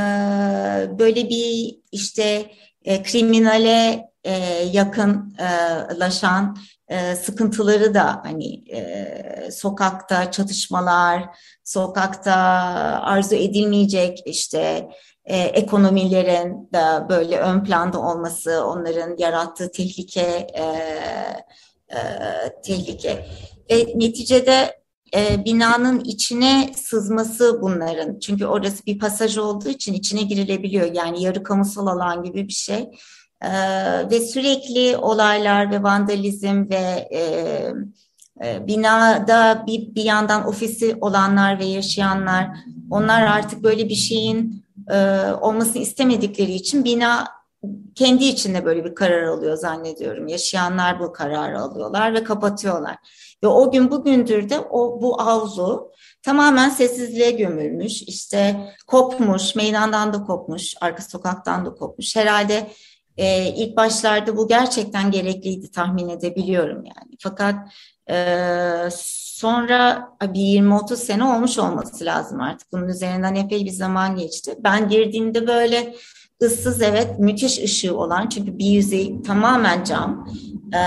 böyle 0.99 1.29
bir 1.29 1.79
işte 1.91 2.51
e, 2.85 3.03
kriminale 3.03 4.10
e, 4.23 4.33
yakınlaşan 4.73 6.57
e, 6.87 7.15
sıkıntıları 7.15 7.93
da 7.93 8.21
hani 8.23 8.69
e, 8.69 9.51
sokakta 9.51 10.31
çatışmalar, 10.31 11.23
sokakta 11.63 12.33
arzu 13.03 13.35
edilmeyecek 13.35 14.19
işte 14.25 14.89
e, 15.25 15.37
ekonomilerin 15.37 16.69
de 16.73 17.09
böyle 17.09 17.39
ön 17.39 17.63
planda 17.63 17.99
olması, 17.99 18.65
onların 18.65 19.15
yarattığı 19.17 19.71
tehlike, 19.71 20.47
e, 20.53 20.63
e, 21.89 21.99
tehlike. 22.63 23.27
Ve 23.71 23.85
neticede 23.95 24.81
e, 25.15 25.45
binanın 25.45 25.99
içine 25.99 26.71
sızması 26.75 27.61
bunların. 27.61 28.19
Çünkü 28.19 28.45
orası 28.45 28.85
bir 28.85 28.99
pasaj 28.99 29.37
olduğu 29.37 29.69
için 29.69 29.93
içine 29.93 30.21
girilebiliyor. 30.21 30.93
Yani 30.93 31.23
yarı 31.23 31.43
kamusal 31.43 31.87
alan 31.87 32.23
gibi 32.23 32.47
bir 32.47 32.53
şey. 32.53 32.89
E, 33.41 33.49
ve 34.09 34.19
sürekli 34.19 34.97
olaylar 34.97 35.71
ve 35.71 35.83
vandalizm 35.83 36.69
ve 36.69 37.09
e, 37.11 37.21
e, 38.43 38.67
binada 38.67 39.63
bir, 39.67 39.95
bir 39.95 40.03
yandan 40.03 40.47
ofisi 40.47 40.97
olanlar 41.01 41.59
ve 41.59 41.65
yaşayanlar 41.65 42.47
onlar 42.89 43.21
artık 43.21 43.63
böyle 43.63 43.89
bir 43.89 43.95
şeyin 43.95 44.65
e, 44.89 44.97
olmasını 45.41 45.81
istemedikleri 45.81 46.51
için 46.51 46.85
bina 46.85 47.27
kendi 47.95 48.25
içinde 48.25 48.65
böyle 48.65 48.85
bir 48.85 48.95
karar 48.95 49.23
alıyor 49.23 49.57
zannediyorum. 49.57 50.27
Yaşayanlar 50.27 50.99
bu 50.99 51.13
kararı 51.13 51.59
alıyorlar 51.59 52.13
ve 52.13 52.23
kapatıyorlar. 52.23 52.95
Ve 53.43 53.47
o 53.47 53.71
gün 53.71 53.91
bugündür 53.91 54.49
de 54.49 54.59
o 54.59 55.01
bu 55.01 55.21
avlu 55.21 55.91
tamamen 56.23 56.69
sessizliğe 56.69 57.31
gömülmüş. 57.31 58.01
İşte 58.01 58.73
kopmuş, 58.87 59.55
meydandan 59.55 60.13
da 60.13 60.23
kopmuş, 60.23 60.73
arka 60.81 61.03
sokaktan 61.03 61.65
da 61.65 61.73
kopmuş. 61.73 62.15
Herhalde 62.15 62.67
e, 63.17 63.47
ilk 63.47 63.77
başlarda 63.77 64.37
bu 64.37 64.47
gerçekten 64.47 65.11
gerekliydi 65.11 65.71
tahmin 65.71 66.09
edebiliyorum 66.09 66.85
yani. 66.85 67.17
Fakat 67.19 67.55
ee, 68.11 68.89
sonra 68.91 70.09
bir 70.23 70.39
20-30 70.39 70.95
sene 70.95 71.23
olmuş 71.23 71.57
olması 71.57 72.05
lazım 72.05 72.41
artık. 72.41 72.71
Bunun 72.71 72.87
üzerinden 72.87 73.35
epey 73.35 73.65
bir 73.65 73.71
zaman 73.71 74.15
geçti. 74.15 74.55
Ben 74.59 74.89
girdiğimde 74.89 75.47
böyle 75.47 75.95
ıssız 76.43 76.81
evet 76.81 77.19
müthiş 77.19 77.59
ışığı 77.59 77.97
olan 77.97 78.29
çünkü 78.29 78.57
bir 78.57 78.65
yüzey 78.65 79.21
tamamen 79.21 79.83
cam. 79.83 80.29
Ee, 80.73 80.77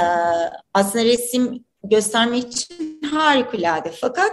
aslında 0.75 1.05
resim 1.05 1.65
göstermek 1.85 2.53
için 2.53 3.01
harikulade 3.11 3.93
fakat 4.01 4.31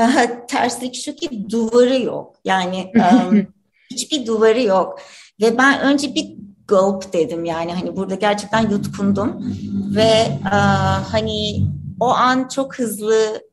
e, 0.00 0.06
terslik 0.48 0.94
şu 0.94 1.14
ki 1.14 1.50
duvarı 1.50 2.02
yok. 2.02 2.36
Yani 2.44 2.92
um, 3.30 3.46
hiçbir 3.90 4.26
duvarı 4.26 4.62
yok. 4.62 5.00
Ve 5.40 5.58
ben 5.58 5.80
önce 5.80 6.14
bir 6.14 6.36
gulp 6.68 7.12
dedim 7.12 7.44
yani 7.44 7.72
hani 7.72 7.96
burada 7.96 8.14
gerçekten 8.14 8.70
yutkundum 8.70 9.56
ve 9.96 10.38
uh, 10.44 11.12
hani 11.12 11.66
o 12.00 12.06
an 12.06 12.48
çok 12.48 12.78
hızlı 12.78 13.46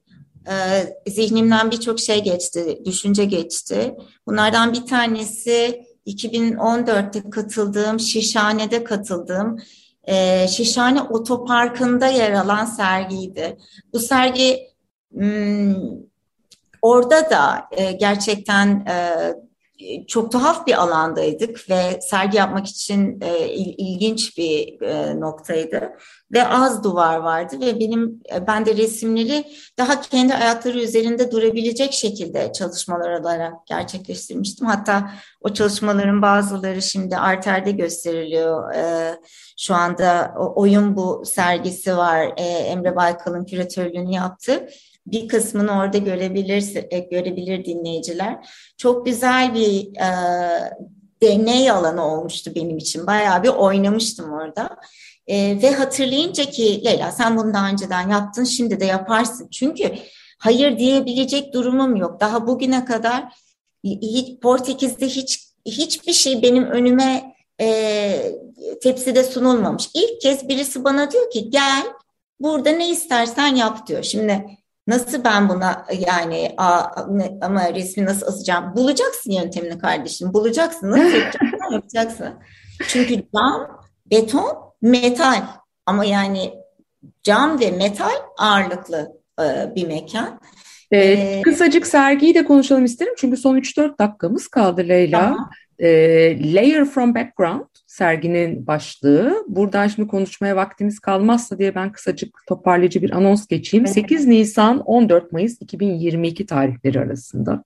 zihnimden 1.08 1.71
birçok 1.71 1.99
şey 1.99 2.23
geçti, 2.23 2.82
düşünce 2.86 3.26
geçti. 3.26 3.95
Bunlardan 4.28 4.73
bir 4.73 4.86
tanesi 4.86 5.86
2014'te 6.08 7.30
katıldığım, 7.30 7.99
Şişhane'de 7.99 8.84
katıldığım 8.84 9.58
e, 10.04 10.47
Şişhane 10.47 11.02
Otoparkı'nda 11.02 12.08
yer 12.08 12.32
alan 12.32 12.65
sergiydi. 12.65 13.58
Bu 13.93 13.99
sergi 13.99 14.60
hmm, 15.13 15.76
orada 16.82 17.30
da 17.30 17.67
e, 17.71 17.91
gerçekten 17.91 18.86
e, 18.86 18.95
çok 20.07 20.31
tuhaf 20.31 20.67
bir 20.67 20.81
alandaydık 20.81 21.69
ve 21.69 22.01
sergi 22.01 22.38
yapmak 22.38 22.67
için 22.67 23.21
e, 23.21 23.47
ilginç 23.53 24.38
bir 24.38 24.81
e, 24.81 25.19
noktaydı 25.19 25.91
ve 26.31 26.47
az 26.47 26.83
duvar 26.83 27.17
vardı 27.17 27.55
ve 27.62 27.79
benim 27.79 28.21
e, 28.36 28.47
ben 28.47 28.65
de 28.65 28.77
resimleri 28.77 29.45
daha 29.77 30.01
kendi 30.01 30.33
ayakları 30.33 30.79
üzerinde 30.79 31.31
durabilecek 31.31 31.93
şekilde 31.93 32.51
çalışmalar 32.53 33.19
olarak 33.19 33.67
gerçekleştirmiştim. 33.67 34.67
Hatta 34.67 35.12
o 35.41 35.53
çalışmaların 35.53 36.21
bazıları 36.21 36.81
şimdi 36.81 37.17
Arter'de 37.17 37.71
gösteriliyor. 37.71 38.73
E, 38.73 39.15
şu 39.57 39.75
anda 39.75 40.33
oyun 40.55 40.95
bu 40.95 41.23
sergisi 41.25 41.97
var. 41.97 42.33
E, 42.38 42.43
Emre 42.43 42.95
Baykal'ın 42.95 43.45
küratörlüğünü 43.45 44.13
yaptı 44.13 44.67
bir 45.07 45.27
kısmını 45.27 45.71
orada 45.71 45.97
görebilir 45.97 46.85
e, 46.91 46.99
görebilir 46.99 47.65
dinleyiciler. 47.65 48.49
Çok 48.77 49.05
güzel 49.05 49.53
bir 49.53 49.95
e, 49.95 50.09
deney 51.23 51.71
alanı 51.71 52.07
olmuştu 52.07 52.51
benim 52.55 52.77
için. 52.77 53.07
Bayağı 53.07 53.43
bir 53.43 53.49
oynamıştım 53.49 54.33
orada. 54.33 54.69
E, 55.27 55.61
ve 55.61 55.71
hatırlayınca 55.71 56.43
ki 56.43 56.85
Leyla 56.85 57.11
sen 57.11 57.37
bunu 57.37 57.53
daha 57.53 57.69
önceden 57.69 58.09
yaptın 58.09 58.43
şimdi 58.43 58.79
de 58.79 58.85
yaparsın. 58.85 59.49
Çünkü 59.49 59.95
hayır 60.39 60.79
diyebilecek 60.79 61.53
durumum 61.53 61.95
yok. 61.95 62.19
Daha 62.19 62.47
bugüne 62.47 62.85
kadar 62.85 63.23
hiç, 63.83 64.39
Portekiz'de 64.39 65.07
hiç 65.07 65.39
hiçbir 65.65 66.13
şey 66.13 66.41
benim 66.41 66.65
önüme 66.65 67.35
e, 67.61 68.31
tepside 68.81 69.23
sunulmamış. 69.23 69.89
İlk 69.93 70.21
kez 70.21 70.49
birisi 70.49 70.83
bana 70.83 71.11
diyor 71.11 71.31
ki 71.31 71.49
gel 71.49 71.83
burada 72.39 72.69
ne 72.69 72.89
istersen 72.89 73.55
yap 73.55 73.87
diyor. 73.87 74.03
Şimdi 74.03 74.45
Nasıl 74.88 75.24
ben 75.24 75.50
buna 75.50 75.86
yani 76.08 76.54
a, 76.58 76.86
ne, 77.10 77.38
ama 77.41 77.74
resmi 77.74 78.06
nasıl 78.06 78.28
asacağım? 78.28 78.76
Bulacaksın 78.76 79.32
yöntemini 79.32 79.80
kardeşim. 79.80 80.34
Bulacaksın. 80.34 80.91
Nasıl 80.91 81.04
yapacaksın? 81.17 81.74
yapacaksın. 81.74 82.34
Çünkü 82.88 83.13
cam, 83.36 83.82
beton, 84.12 84.74
metal. 84.82 85.41
Ama 85.86 86.06
yani 86.06 86.54
cam 87.24 87.60
ve 87.60 87.72
metal 87.72 88.15
ağırlıklı 88.38 89.12
e, 89.39 89.76
bir 89.76 89.88
mekan. 89.88 90.39
Ee, 90.91 90.98
ee, 90.98 91.41
kısacık 91.41 91.88
sergiyi 91.88 92.36
de 92.36 92.46
konuşalım 92.46 92.86
isterim. 92.86 93.13
Çünkü 93.17 93.38
son 93.38 93.58
3-4 93.58 94.00
dakikamız 94.00 94.48
kaldı 94.48 94.86
Leyla. 94.88 95.19
Tamam. 95.19 95.50
Ee, 95.79 96.53
Layer 96.53 96.86
from 96.86 97.15
Background 97.15 97.65
serginin 97.88 98.67
başlığı. 98.67 99.45
Buradan 99.47 99.88
şimdi 99.88 100.07
konuşmaya 100.07 100.55
vaktimiz 100.55 100.99
kalmazsa 100.99 101.59
diye 101.59 101.75
ben 101.75 101.91
kısacık 101.91 102.38
toparlayıcı 102.47 103.01
bir 103.01 103.12
anons 103.12 103.47
geçeyim. 103.47 103.88
8 103.88 104.27
Nisan 104.27 104.79
14 104.79 105.31
Mayıs 105.31 105.62
2022 105.62 106.45
tarihleri 106.45 106.99
arasında 106.99 107.63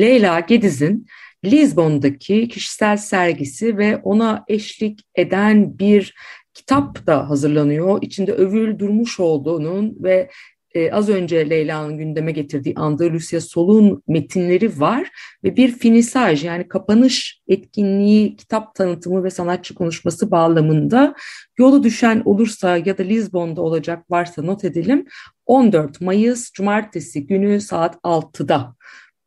Leyla 0.00 0.40
Gediz'in 0.40 1.06
Lizbon'daki 1.44 2.48
kişisel 2.48 2.96
sergisi 2.96 3.78
ve 3.78 3.96
ona 3.96 4.44
eşlik 4.48 5.00
eden 5.14 5.78
bir 5.78 6.14
kitap 6.54 7.06
da 7.06 7.30
hazırlanıyor. 7.30 7.98
İçinde 8.02 8.32
övül 8.32 8.78
durmuş 8.78 9.20
olduğunun 9.20 9.96
ve 10.00 10.30
e, 10.74 10.90
az 10.90 11.08
önce 11.08 11.50
Leyla'nın 11.50 11.98
gündeme 11.98 12.32
getirdiği 12.32 12.74
Andalusya 12.76 13.40
Sol'un 13.40 14.02
metinleri 14.08 14.80
var 14.80 15.08
ve 15.44 15.56
bir 15.56 15.68
finisaj 15.78 16.44
yani 16.44 16.68
kapanış 16.68 17.40
etkinliği, 17.48 18.36
kitap 18.36 18.74
tanıtımı 18.74 19.24
ve 19.24 19.30
sanatçı 19.30 19.74
konuşması 19.74 20.30
bağlamında 20.30 21.14
yolu 21.58 21.82
düşen 21.82 22.22
olursa 22.24 22.76
ya 22.76 22.98
da 22.98 23.02
Lizbon'da 23.02 23.62
olacak 23.62 24.10
varsa 24.10 24.42
not 24.42 24.64
edelim. 24.64 25.06
14 25.46 26.00
Mayıs 26.00 26.52
Cumartesi 26.52 27.26
günü 27.26 27.60
saat 27.60 27.96
6'da 28.02 28.74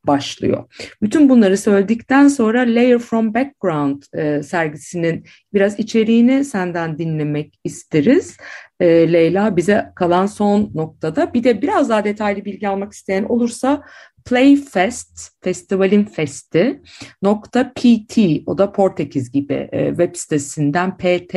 başlıyor. 0.08 0.64
Bütün 1.02 1.30
bunları 1.30 1.58
söyledikten 1.58 2.28
sonra 2.28 2.60
Layer 2.60 3.00
from 3.00 3.34
Background 3.34 4.04
e, 4.14 4.44
sergisinin 4.44 5.26
biraz 5.54 5.80
içeriğini 5.80 6.46
senden 6.46 6.98
dinlemek 6.98 7.60
isteriz. 7.64 8.38
E, 8.80 9.14
Leyla 9.14 9.58
bize 9.58 9.92
kalan 9.96 10.26
son 10.26 10.72
noktada 10.76 11.34
bir 11.34 11.44
de 11.44 11.62
biraz 11.62 11.90
daha 11.90 12.04
detaylı 12.04 12.46
bilgi 12.46 12.68
almak 12.68 12.94
isteyen 12.94 13.24
olursa 13.24 13.84
Playfest, 14.28 15.32
festivalin 15.42 16.06
festi 16.06 16.82
nokta 17.22 17.74
PT, 17.74 18.18
o 18.46 18.58
da 18.58 18.72
Portekiz 18.72 19.32
gibi 19.32 19.70
e, 19.72 19.88
web 19.88 20.16
sitesinden 20.16 20.98
PT 20.98 21.36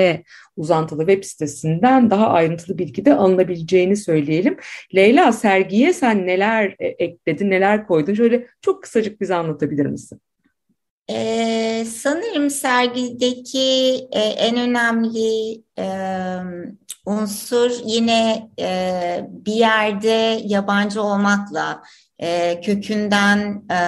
uzantılı 0.57 1.07
web 1.07 1.25
sitesinden 1.25 2.11
daha 2.11 2.29
ayrıntılı 2.29 2.79
bilgi 2.79 3.05
de 3.05 3.15
alınabileceğini 3.15 3.97
söyleyelim. 3.97 4.57
Leyla 4.95 5.33
sergiye 5.33 5.93
sen 5.93 6.27
neler 6.27 6.77
e, 6.79 6.87
ekledin, 6.87 7.51
neler 7.51 7.87
koydun? 7.87 8.15
Şöyle 8.15 8.47
çok 8.63 8.83
kısacık 8.83 9.21
bize 9.21 9.35
anlatabilir 9.35 9.87
misin? 9.87 10.21
Ee, 11.11 11.85
sanırım 11.85 12.51
sergideki 12.51 14.09
e, 14.13 14.21
en 14.21 14.57
önemli 14.57 15.63
e, 15.79 15.87
unsur 17.07 17.71
yine 17.85 18.51
e, 18.61 19.21
bir 19.31 19.53
yerde 19.53 20.41
yabancı 20.45 21.03
olmakla, 21.03 21.83
e, 22.21 22.61
kökünden 22.61 23.65
e, 23.71 23.79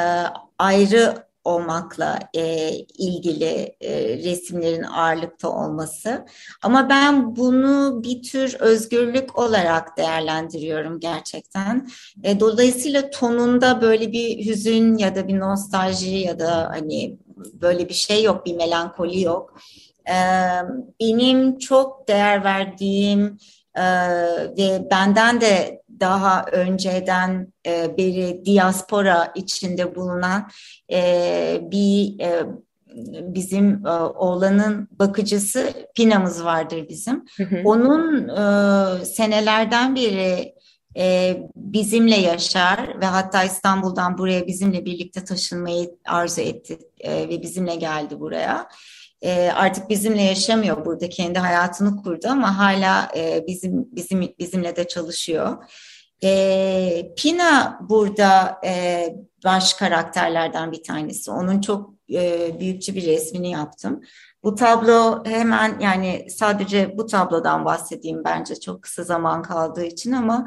ayrı 0.58 1.14
olmakla 1.44 2.18
e, 2.34 2.70
ilgili 2.98 3.76
e, 3.80 4.16
resimlerin 4.16 4.82
ağırlıkta 4.82 5.48
olması. 5.48 6.26
Ama 6.62 6.88
ben 6.88 7.36
bunu 7.36 8.02
bir 8.02 8.22
tür 8.22 8.56
özgürlük 8.60 9.38
olarak 9.38 9.96
değerlendiriyorum 9.96 11.00
gerçekten. 11.00 11.88
E, 12.22 12.40
dolayısıyla 12.40 13.10
tonunda 13.10 13.80
böyle 13.80 14.12
bir 14.12 14.46
hüzün 14.46 14.98
ya 14.98 15.14
da 15.14 15.28
bir 15.28 15.40
nostalji 15.40 16.16
ya 16.16 16.38
da 16.38 16.68
hani 16.70 17.16
böyle 17.36 17.88
bir 17.88 17.94
şey 17.94 18.22
yok, 18.22 18.46
bir 18.46 18.56
melankoli 18.56 19.22
yok. 19.22 19.58
E, 20.08 20.16
benim 21.00 21.58
çok 21.58 22.08
değer 22.08 22.44
verdiğim 22.44 23.38
e, 23.74 23.84
ve 24.58 24.90
benden 24.90 25.40
de 25.40 25.81
daha 26.02 26.44
önceden 26.52 27.52
e, 27.66 27.96
beri 27.96 28.44
diaspora 28.44 29.32
içinde 29.34 29.94
bulunan 29.94 30.50
e, 30.92 31.60
bir 31.62 32.20
e, 32.20 32.46
bizim 33.34 33.86
e, 33.86 33.90
oğlanın 33.90 34.88
bakıcısı 34.90 35.72
Pina'mız 35.94 36.44
vardır 36.44 36.86
bizim. 36.88 37.24
Hı 37.36 37.44
hı. 37.44 37.56
Onun 37.64 38.28
e, 38.28 39.04
senelerden 39.04 39.96
beri 39.96 40.54
e, 40.96 41.36
bizimle 41.56 42.16
yaşar 42.16 43.00
ve 43.00 43.06
hatta 43.06 43.44
İstanbul'dan 43.44 44.18
buraya 44.18 44.46
bizimle 44.46 44.84
birlikte 44.84 45.24
taşınmayı 45.24 45.90
arzu 46.04 46.40
etti 46.40 46.78
e, 47.00 47.28
ve 47.28 47.42
bizimle 47.42 47.74
geldi 47.74 48.20
buraya. 48.20 48.68
E, 49.22 49.50
artık 49.54 49.90
bizimle 49.90 50.22
yaşamıyor 50.22 50.84
burada 50.84 51.08
kendi 51.08 51.38
hayatını 51.38 52.02
kurdu 52.02 52.26
ama 52.30 52.58
hala 52.58 53.08
e, 53.16 53.44
bizim 53.46 53.88
bizim 53.92 54.34
bizimle 54.38 54.76
de 54.76 54.88
çalışıyor. 54.88 55.64
E, 56.24 57.14
Pina 57.16 57.78
burada 57.88 58.60
e, 58.64 59.06
baş 59.44 59.74
karakterlerden 59.74 60.72
bir 60.72 60.82
tanesi. 60.82 61.30
Onun 61.30 61.60
çok 61.60 61.94
e, 62.12 62.50
büyükçe 62.60 62.94
bir 62.94 63.06
resmini 63.06 63.50
yaptım. 63.50 64.00
Bu 64.44 64.54
tablo 64.54 65.24
hemen 65.24 65.80
yani 65.80 66.26
sadece 66.30 66.98
bu 66.98 67.06
tablodan 67.06 67.64
bahsedeyim 67.64 68.24
bence 68.24 68.60
çok 68.60 68.82
kısa 68.82 69.04
zaman 69.04 69.42
kaldığı 69.42 69.84
için 69.84 70.12
ama 70.12 70.46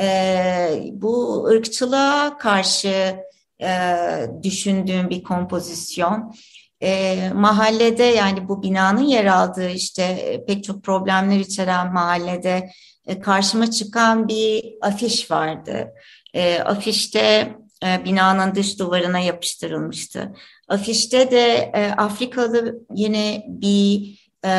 e, 0.00 0.90
bu 0.92 1.44
ırkçılığa 1.44 2.38
karşı 2.38 3.16
e, 3.62 3.70
düşündüğüm 4.42 5.10
bir 5.10 5.22
kompozisyon. 5.22 6.34
E, 6.82 7.30
mahallede 7.34 8.02
yani 8.02 8.48
bu 8.48 8.62
binanın 8.62 9.02
yer 9.02 9.24
aldığı 9.24 9.70
işte 9.70 10.02
e, 10.02 10.44
pek 10.44 10.64
çok 10.64 10.82
problemler 10.82 11.38
içeren 11.38 11.92
mahallede 11.92 12.70
e, 13.06 13.20
karşıma 13.20 13.70
çıkan 13.70 14.28
bir 14.28 14.74
afiş 14.80 15.30
vardı. 15.30 15.94
E, 16.34 16.58
afişte 16.58 17.54
e, 17.84 18.04
binanın 18.04 18.54
dış 18.54 18.78
duvarına 18.78 19.18
yapıştırılmıştı. 19.18 20.32
Afişte 20.68 21.30
de 21.30 21.70
e, 21.74 21.90
Afrikalı 21.90 22.78
yine 22.94 23.44
bir 23.48 24.18
e, 24.44 24.50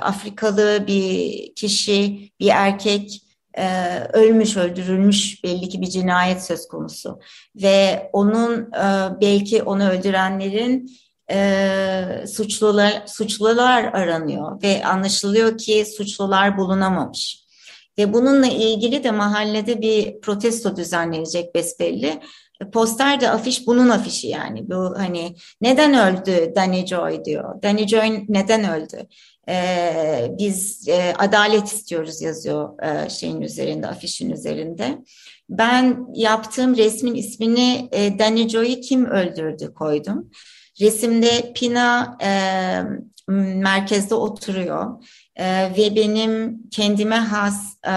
Afrikalı 0.00 0.84
bir 0.86 1.54
kişi, 1.54 2.30
bir 2.40 2.48
erkek 2.48 3.20
e, 3.58 3.98
ölmüş, 4.12 4.56
öldürülmüş 4.56 5.44
belli 5.44 5.68
ki 5.68 5.80
bir 5.80 5.86
cinayet 5.86 6.44
söz 6.44 6.68
konusu. 6.68 7.20
Ve 7.56 8.10
onun 8.12 8.72
e, 8.72 9.20
belki 9.20 9.62
onu 9.62 9.90
öldürenlerin 9.90 10.90
e, 11.30 12.24
suçlular 12.28 13.02
suçlular 13.06 13.84
aranıyor 13.84 14.62
ve 14.62 14.84
anlaşılıyor 14.84 15.58
ki 15.58 15.86
suçlular 15.96 16.58
bulunamamış. 16.58 17.43
Ve 17.98 18.12
bununla 18.12 18.46
ilgili 18.46 19.04
de 19.04 19.10
mahallede 19.10 19.80
bir 19.80 20.20
protesto 20.20 20.76
düzenlenecek 20.76 21.54
besbelli. 21.54 22.20
Poster 22.72 23.20
de 23.20 23.30
afiş 23.30 23.66
bunun 23.66 23.88
afişi 23.88 24.28
yani. 24.28 24.70
Bu 24.70 24.94
hani 24.98 25.34
neden 25.60 25.94
öldü 25.94 26.52
Danny 26.56 26.86
Joy 26.86 27.24
diyor. 27.24 27.62
Danny 27.62 27.88
Joy 27.88 28.24
neden 28.28 28.70
öldü? 28.70 29.06
Ee, 29.48 30.28
biz 30.38 30.88
e, 30.88 31.14
adalet 31.18 31.66
istiyoruz 31.66 32.22
yazıyor 32.22 32.82
e, 32.82 33.10
şeyin 33.10 33.40
üzerinde, 33.40 33.86
afişin 33.86 34.30
üzerinde. 34.30 34.98
Ben 35.48 36.06
yaptığım 36.14 36.76
resmin 36.76 37.14
ismini 37.14 37.88
e, 37.92 38.18
Danny 38.18 38.48
Joy'u 38.48 38.80
kim 38.80 39.06
öldürdü 39.06 39.74
koydum. 39.74 40.30
Resimde 40.80 41.52
Pina 41.54 42.18
e, 42.22 42.30
merkezde 43.28 44.14
oturuyor 44.14 45.04
e, 45.36 45.72
ve 45.76 45.96
benim 45.96 46.62
kendime 46.70 47.16
has 47.16 47.76
e, 47.84 47.94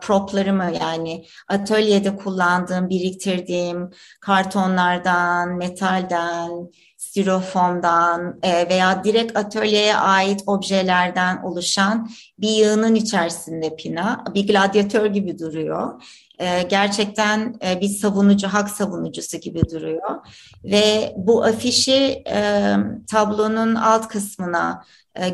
proplarımı 0.00 0.72
yani 0.80 1.24
atölyede 1.48 2.16
kullandığım, 2.16 2.88
biriktirdiğim 2.88 3.90
kartonlardan, 4.20 5.56
metalden, 5.56 6.50
styrofoamdan 6.96 8.38
e, 8.42 8.68
veya 8.68 9.04
direkt 9.04 9.36
atölyeye 9.36 9.96
ait 9.96 10.42
objelerden 10.46 11.42
oluşan 11.42 12.10
bir 12.38 12.48
yığının 12.48 12.94
içerisinde 12.94 13.76
Pina. 13.76 14.24
Bir 14.34 14.46
gladyatör 14.46 15.06
gibi 15.06 15.38
duruyor. 15.38 16.02
E, 16.38 16.62
gerçekten 16.62 17.56
e, 17.64 17.80
bir 17.80 17.88
savunucu, 17.88 18.48
hak 18.48 18.70
savunucusu 18.70 19.38
gibi 19.38 19.62
duruyor. 19.70 20.16
Ve 20.64 21.14
bu 21.16 21.44
afişi 21.44 22.22
e, 22.26 22.74
tablonun 23.10 23.74
alt 23.74 24.08
kısmına 24.08 24.84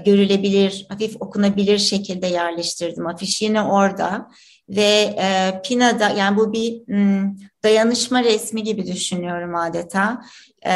görülebilir, 0.04 0.86
hafif 0.88 1.16
okunabilir 1.22 1.78
şekilde 1.78 2.26
yerleştirdim. 2.26 3.06
Afiş 3.06 3.42
yine 3.42 3.62
orada 3.62 4.28
ve 4.68 5.14
e, 5.18 5.60
Pina'da 5.64 6.08
yani 6.08 6.36
bu 6.36 6.52
bir 6.52 6.88
m, 6.88 7.34
dayanışma 7.62 8.24
resmi 8.24 8.62
gibi 8.62 8.86
düşünüyorum 8.86 9.54
adeta. 9.54 10.22
E, 10.66 10.72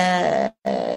e, 0.66 0.96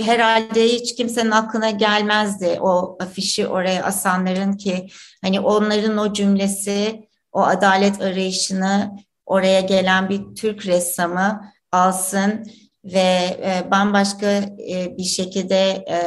herhalde 0.00 0.64
hiç 0.64 0.94
kimsenin 0.94 1.30
aklına 1.30 1.70
gelmezdi 1.70 2.58
o 2.60 2.96
afişi 3.00 3.46
oraya 3.46 3.84
asanların 3.84 4.52
ki 4.52 4.86
hani 5.22 5.40
onların 5.40 5.98
o 5.98 6.12
cümlesi, 6.12 7.08
o 7.32 7.42
adalet 7.42 8.02
arayışını 8.02 8.96
oraya 9.26 9.60
gelen 9.60 10.08
bir 10.08 10.34
Türk 10.34 10.66
ressamı 10.66 11.52
alsın 11.72 12.46
ve 12.84 13.38
e, 13.44 13.70
bambaşka 13.70 14.30
e, 14.70 14.96
bir 14.98 15.04
şekilde 15.04 15.84
e, 15.88 15.98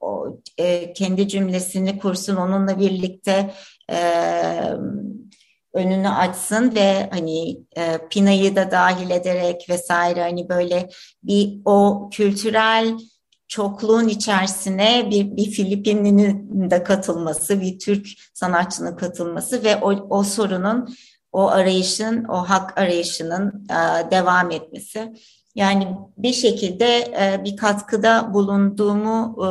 o, 0.00 0.40
e, 0.58 0.92
kendi 0.92 1.28
cümlesini 1.28 1.98
kursun 1.98 2.36
onunla 2.36 2.80
birlikte 2.80 3.54
e, 3.90 3.98
önünü 5.74 6.08
açsın 6.08 6.74
ve 6.74 7.10
hani 7.10 7.58
e, 7.76 7.98
Pina'yı 8.10 8.56
da 8.56 8.70
dahil 8.70 9.10
ederek 9.10 9.66
vesaire 9.70 10.22
hani 10.22 10.48
böyle 10.48 10.88
bir 11.22 11.60
o 11.64 12.08
kültürel 12.12 12.98
çokluğun 13.48 14.08
içerisine 14.08 15.10
bir, 15.10 15.36
bir 15.36 15.50
Filipinli'nin 15.50 16.70
de 16.70 16.82
katılması, 16.82 17.60
bir 17.60 17.78
Türk 17.78 18.06
sanatçının 18.34 18.96
katılması 18.96 19.64
ve 19.64 19.76
o, 19.76 19.90
o 20.18 20.22
sorunun, 20.22 20.96
o 21.32 21.48
arayışın, 21.48 22.24
o 22.24 22.36
hak 22.36 22.78
arayışının 22.78 23.66
e, 23.70 24.10
devam 24.10 24.50
etmesi. 24.50 25.12
Yani 25.56 25.96
bir 26.16 26.32
şekilde 26.32 26.98
e, 26.98 27.44
bir 27.44 27.56
katkıda 27.56 28.34
bulunduğumu 28.34 29.36
e, 29.38 29.48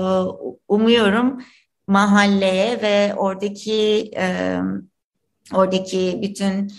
umuyorum 0.68 1.42
mahalleye 1.88 2.82
ve 2.82 3.16
oradaki 3.16 4.12
e, 4.18 4.60
oradaki 5.54 6.20
bütün 6.22 6.72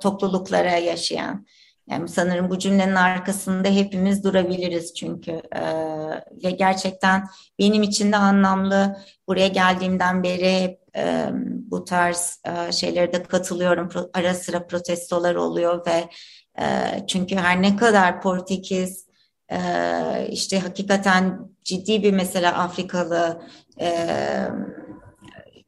topluluklara 0.00 0.70
yaşayan. 0.70 1.46
Yani 1.90 2.08
sanırım 2.08 2.50
bu 2.50 2.58
cümlenin 2.58 2.94
arkasında 2.94 3.68
hepimiz 3.68 4.24
durabiliriz 4.24 4.94
çünkü 4.94 5.30
e, 5.30 5.62
ve 6.44 6.50
gerçekten 6.50 7.24
benim 7.58 7.82
için 7.82 8.12
de 8.12 8.16
anlamlı. 8.16 8.96
Buraya 9.28 9.48
geldiğimden 9.48 10.22
beri 10.22 10.79
e, 10.96 11.26
bu 11.70 11.84
tarz 11.84 12.42
e, 12.44 12.72
şeylere 12.72 13.12
de 13.12 13.22
katılıyorum. 13.22 13.88
Ara 14.14 14.34
sıra 14.34 14.66
protestolar 14.66 15.34
oluyor 15.34 15.86
ve 15.86 16.08
e, 16.62 16.66
çünkü 17.06 17.36
her 17.36 17.62
ne 17.62 17.76
kadar 17.76 18.20
Portekiz 18.20 19.06
e, 19.48 19.58
işte 20.30 20.58
hakikaten 20.58 21.38
ciddi 21.64 22.02
bir 22.02 22.12
mesela 22.12 22.52
Afrikalı 22.52 23.42
e, 23.80 24.08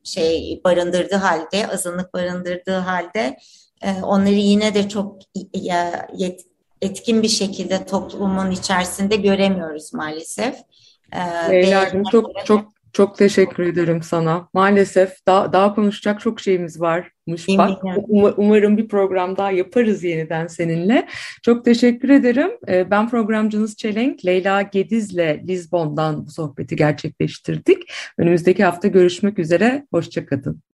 şey 0.05 0.61
barındırdığı 0.65 1.17
halde, 1.17 1.69
azınlık 1.69 2.15
barındırdığı 2.15 2.79
halde 2.79 3.37
e, 3.83 4.03
onları 4.03 4.35
yine 4.35 4.75
de 4.75 4.89
çok 4.89 5.19
etkin 6.81 7.23
bir 7.23 7.29
şekilde 7.29 7.87
toplumun 7.87 8.51
içerisinde 8.51 9.17
göremiyoruz 9.17 9.95
maalesef. 9.95 10.57
Leyla'cığım 11.51 12.03
çok 12.05 12.47
çok 12.47 12.73
çok 12.93 13.19
teşekkür 13.19 13.63
ederim 13.63 14.03
sana. 14.03 14.49
Maalesef 14.55 15.27
daha, 15.27 15.53
daha 15.53 15.75
konuşacak 15.75 16.21
çok 16.21 16.41
şeyimiz 16.41 16.81
varmış. 16.81 17.49
Bak, 17.49 17.83
umarım 18.37 18.77
bir 18.77 18.89
program 18.89 19.37
daha 19.37 19.51
yaparız 19.51 20.05
yeniden 20.05 20.47
seninle. 20.47 21.09
Çok 21.43 21.65
teşekkür 21.65 22.09
ederim. 22.09 22.51
Ee, 22.69 22.91
ben 22.91 23.09
programcınız 23.09 23.77
Çelenk, 23.77 24.27
Leyla 24.27 24.63
Gediz'le 24.63 25.49
Lizbon'dan 25.49 26.27
bu 26.27 26.31
sohbeti 26.31 26.77
gerçekleştirdik. 26.77 27.93
Önümüzdeki 28.19 28.65
hafta 28.65 28.89
görüşmek 28.89 29.39
üzere. 29.39 29.87
Hoşçakalın. 29.93 30.63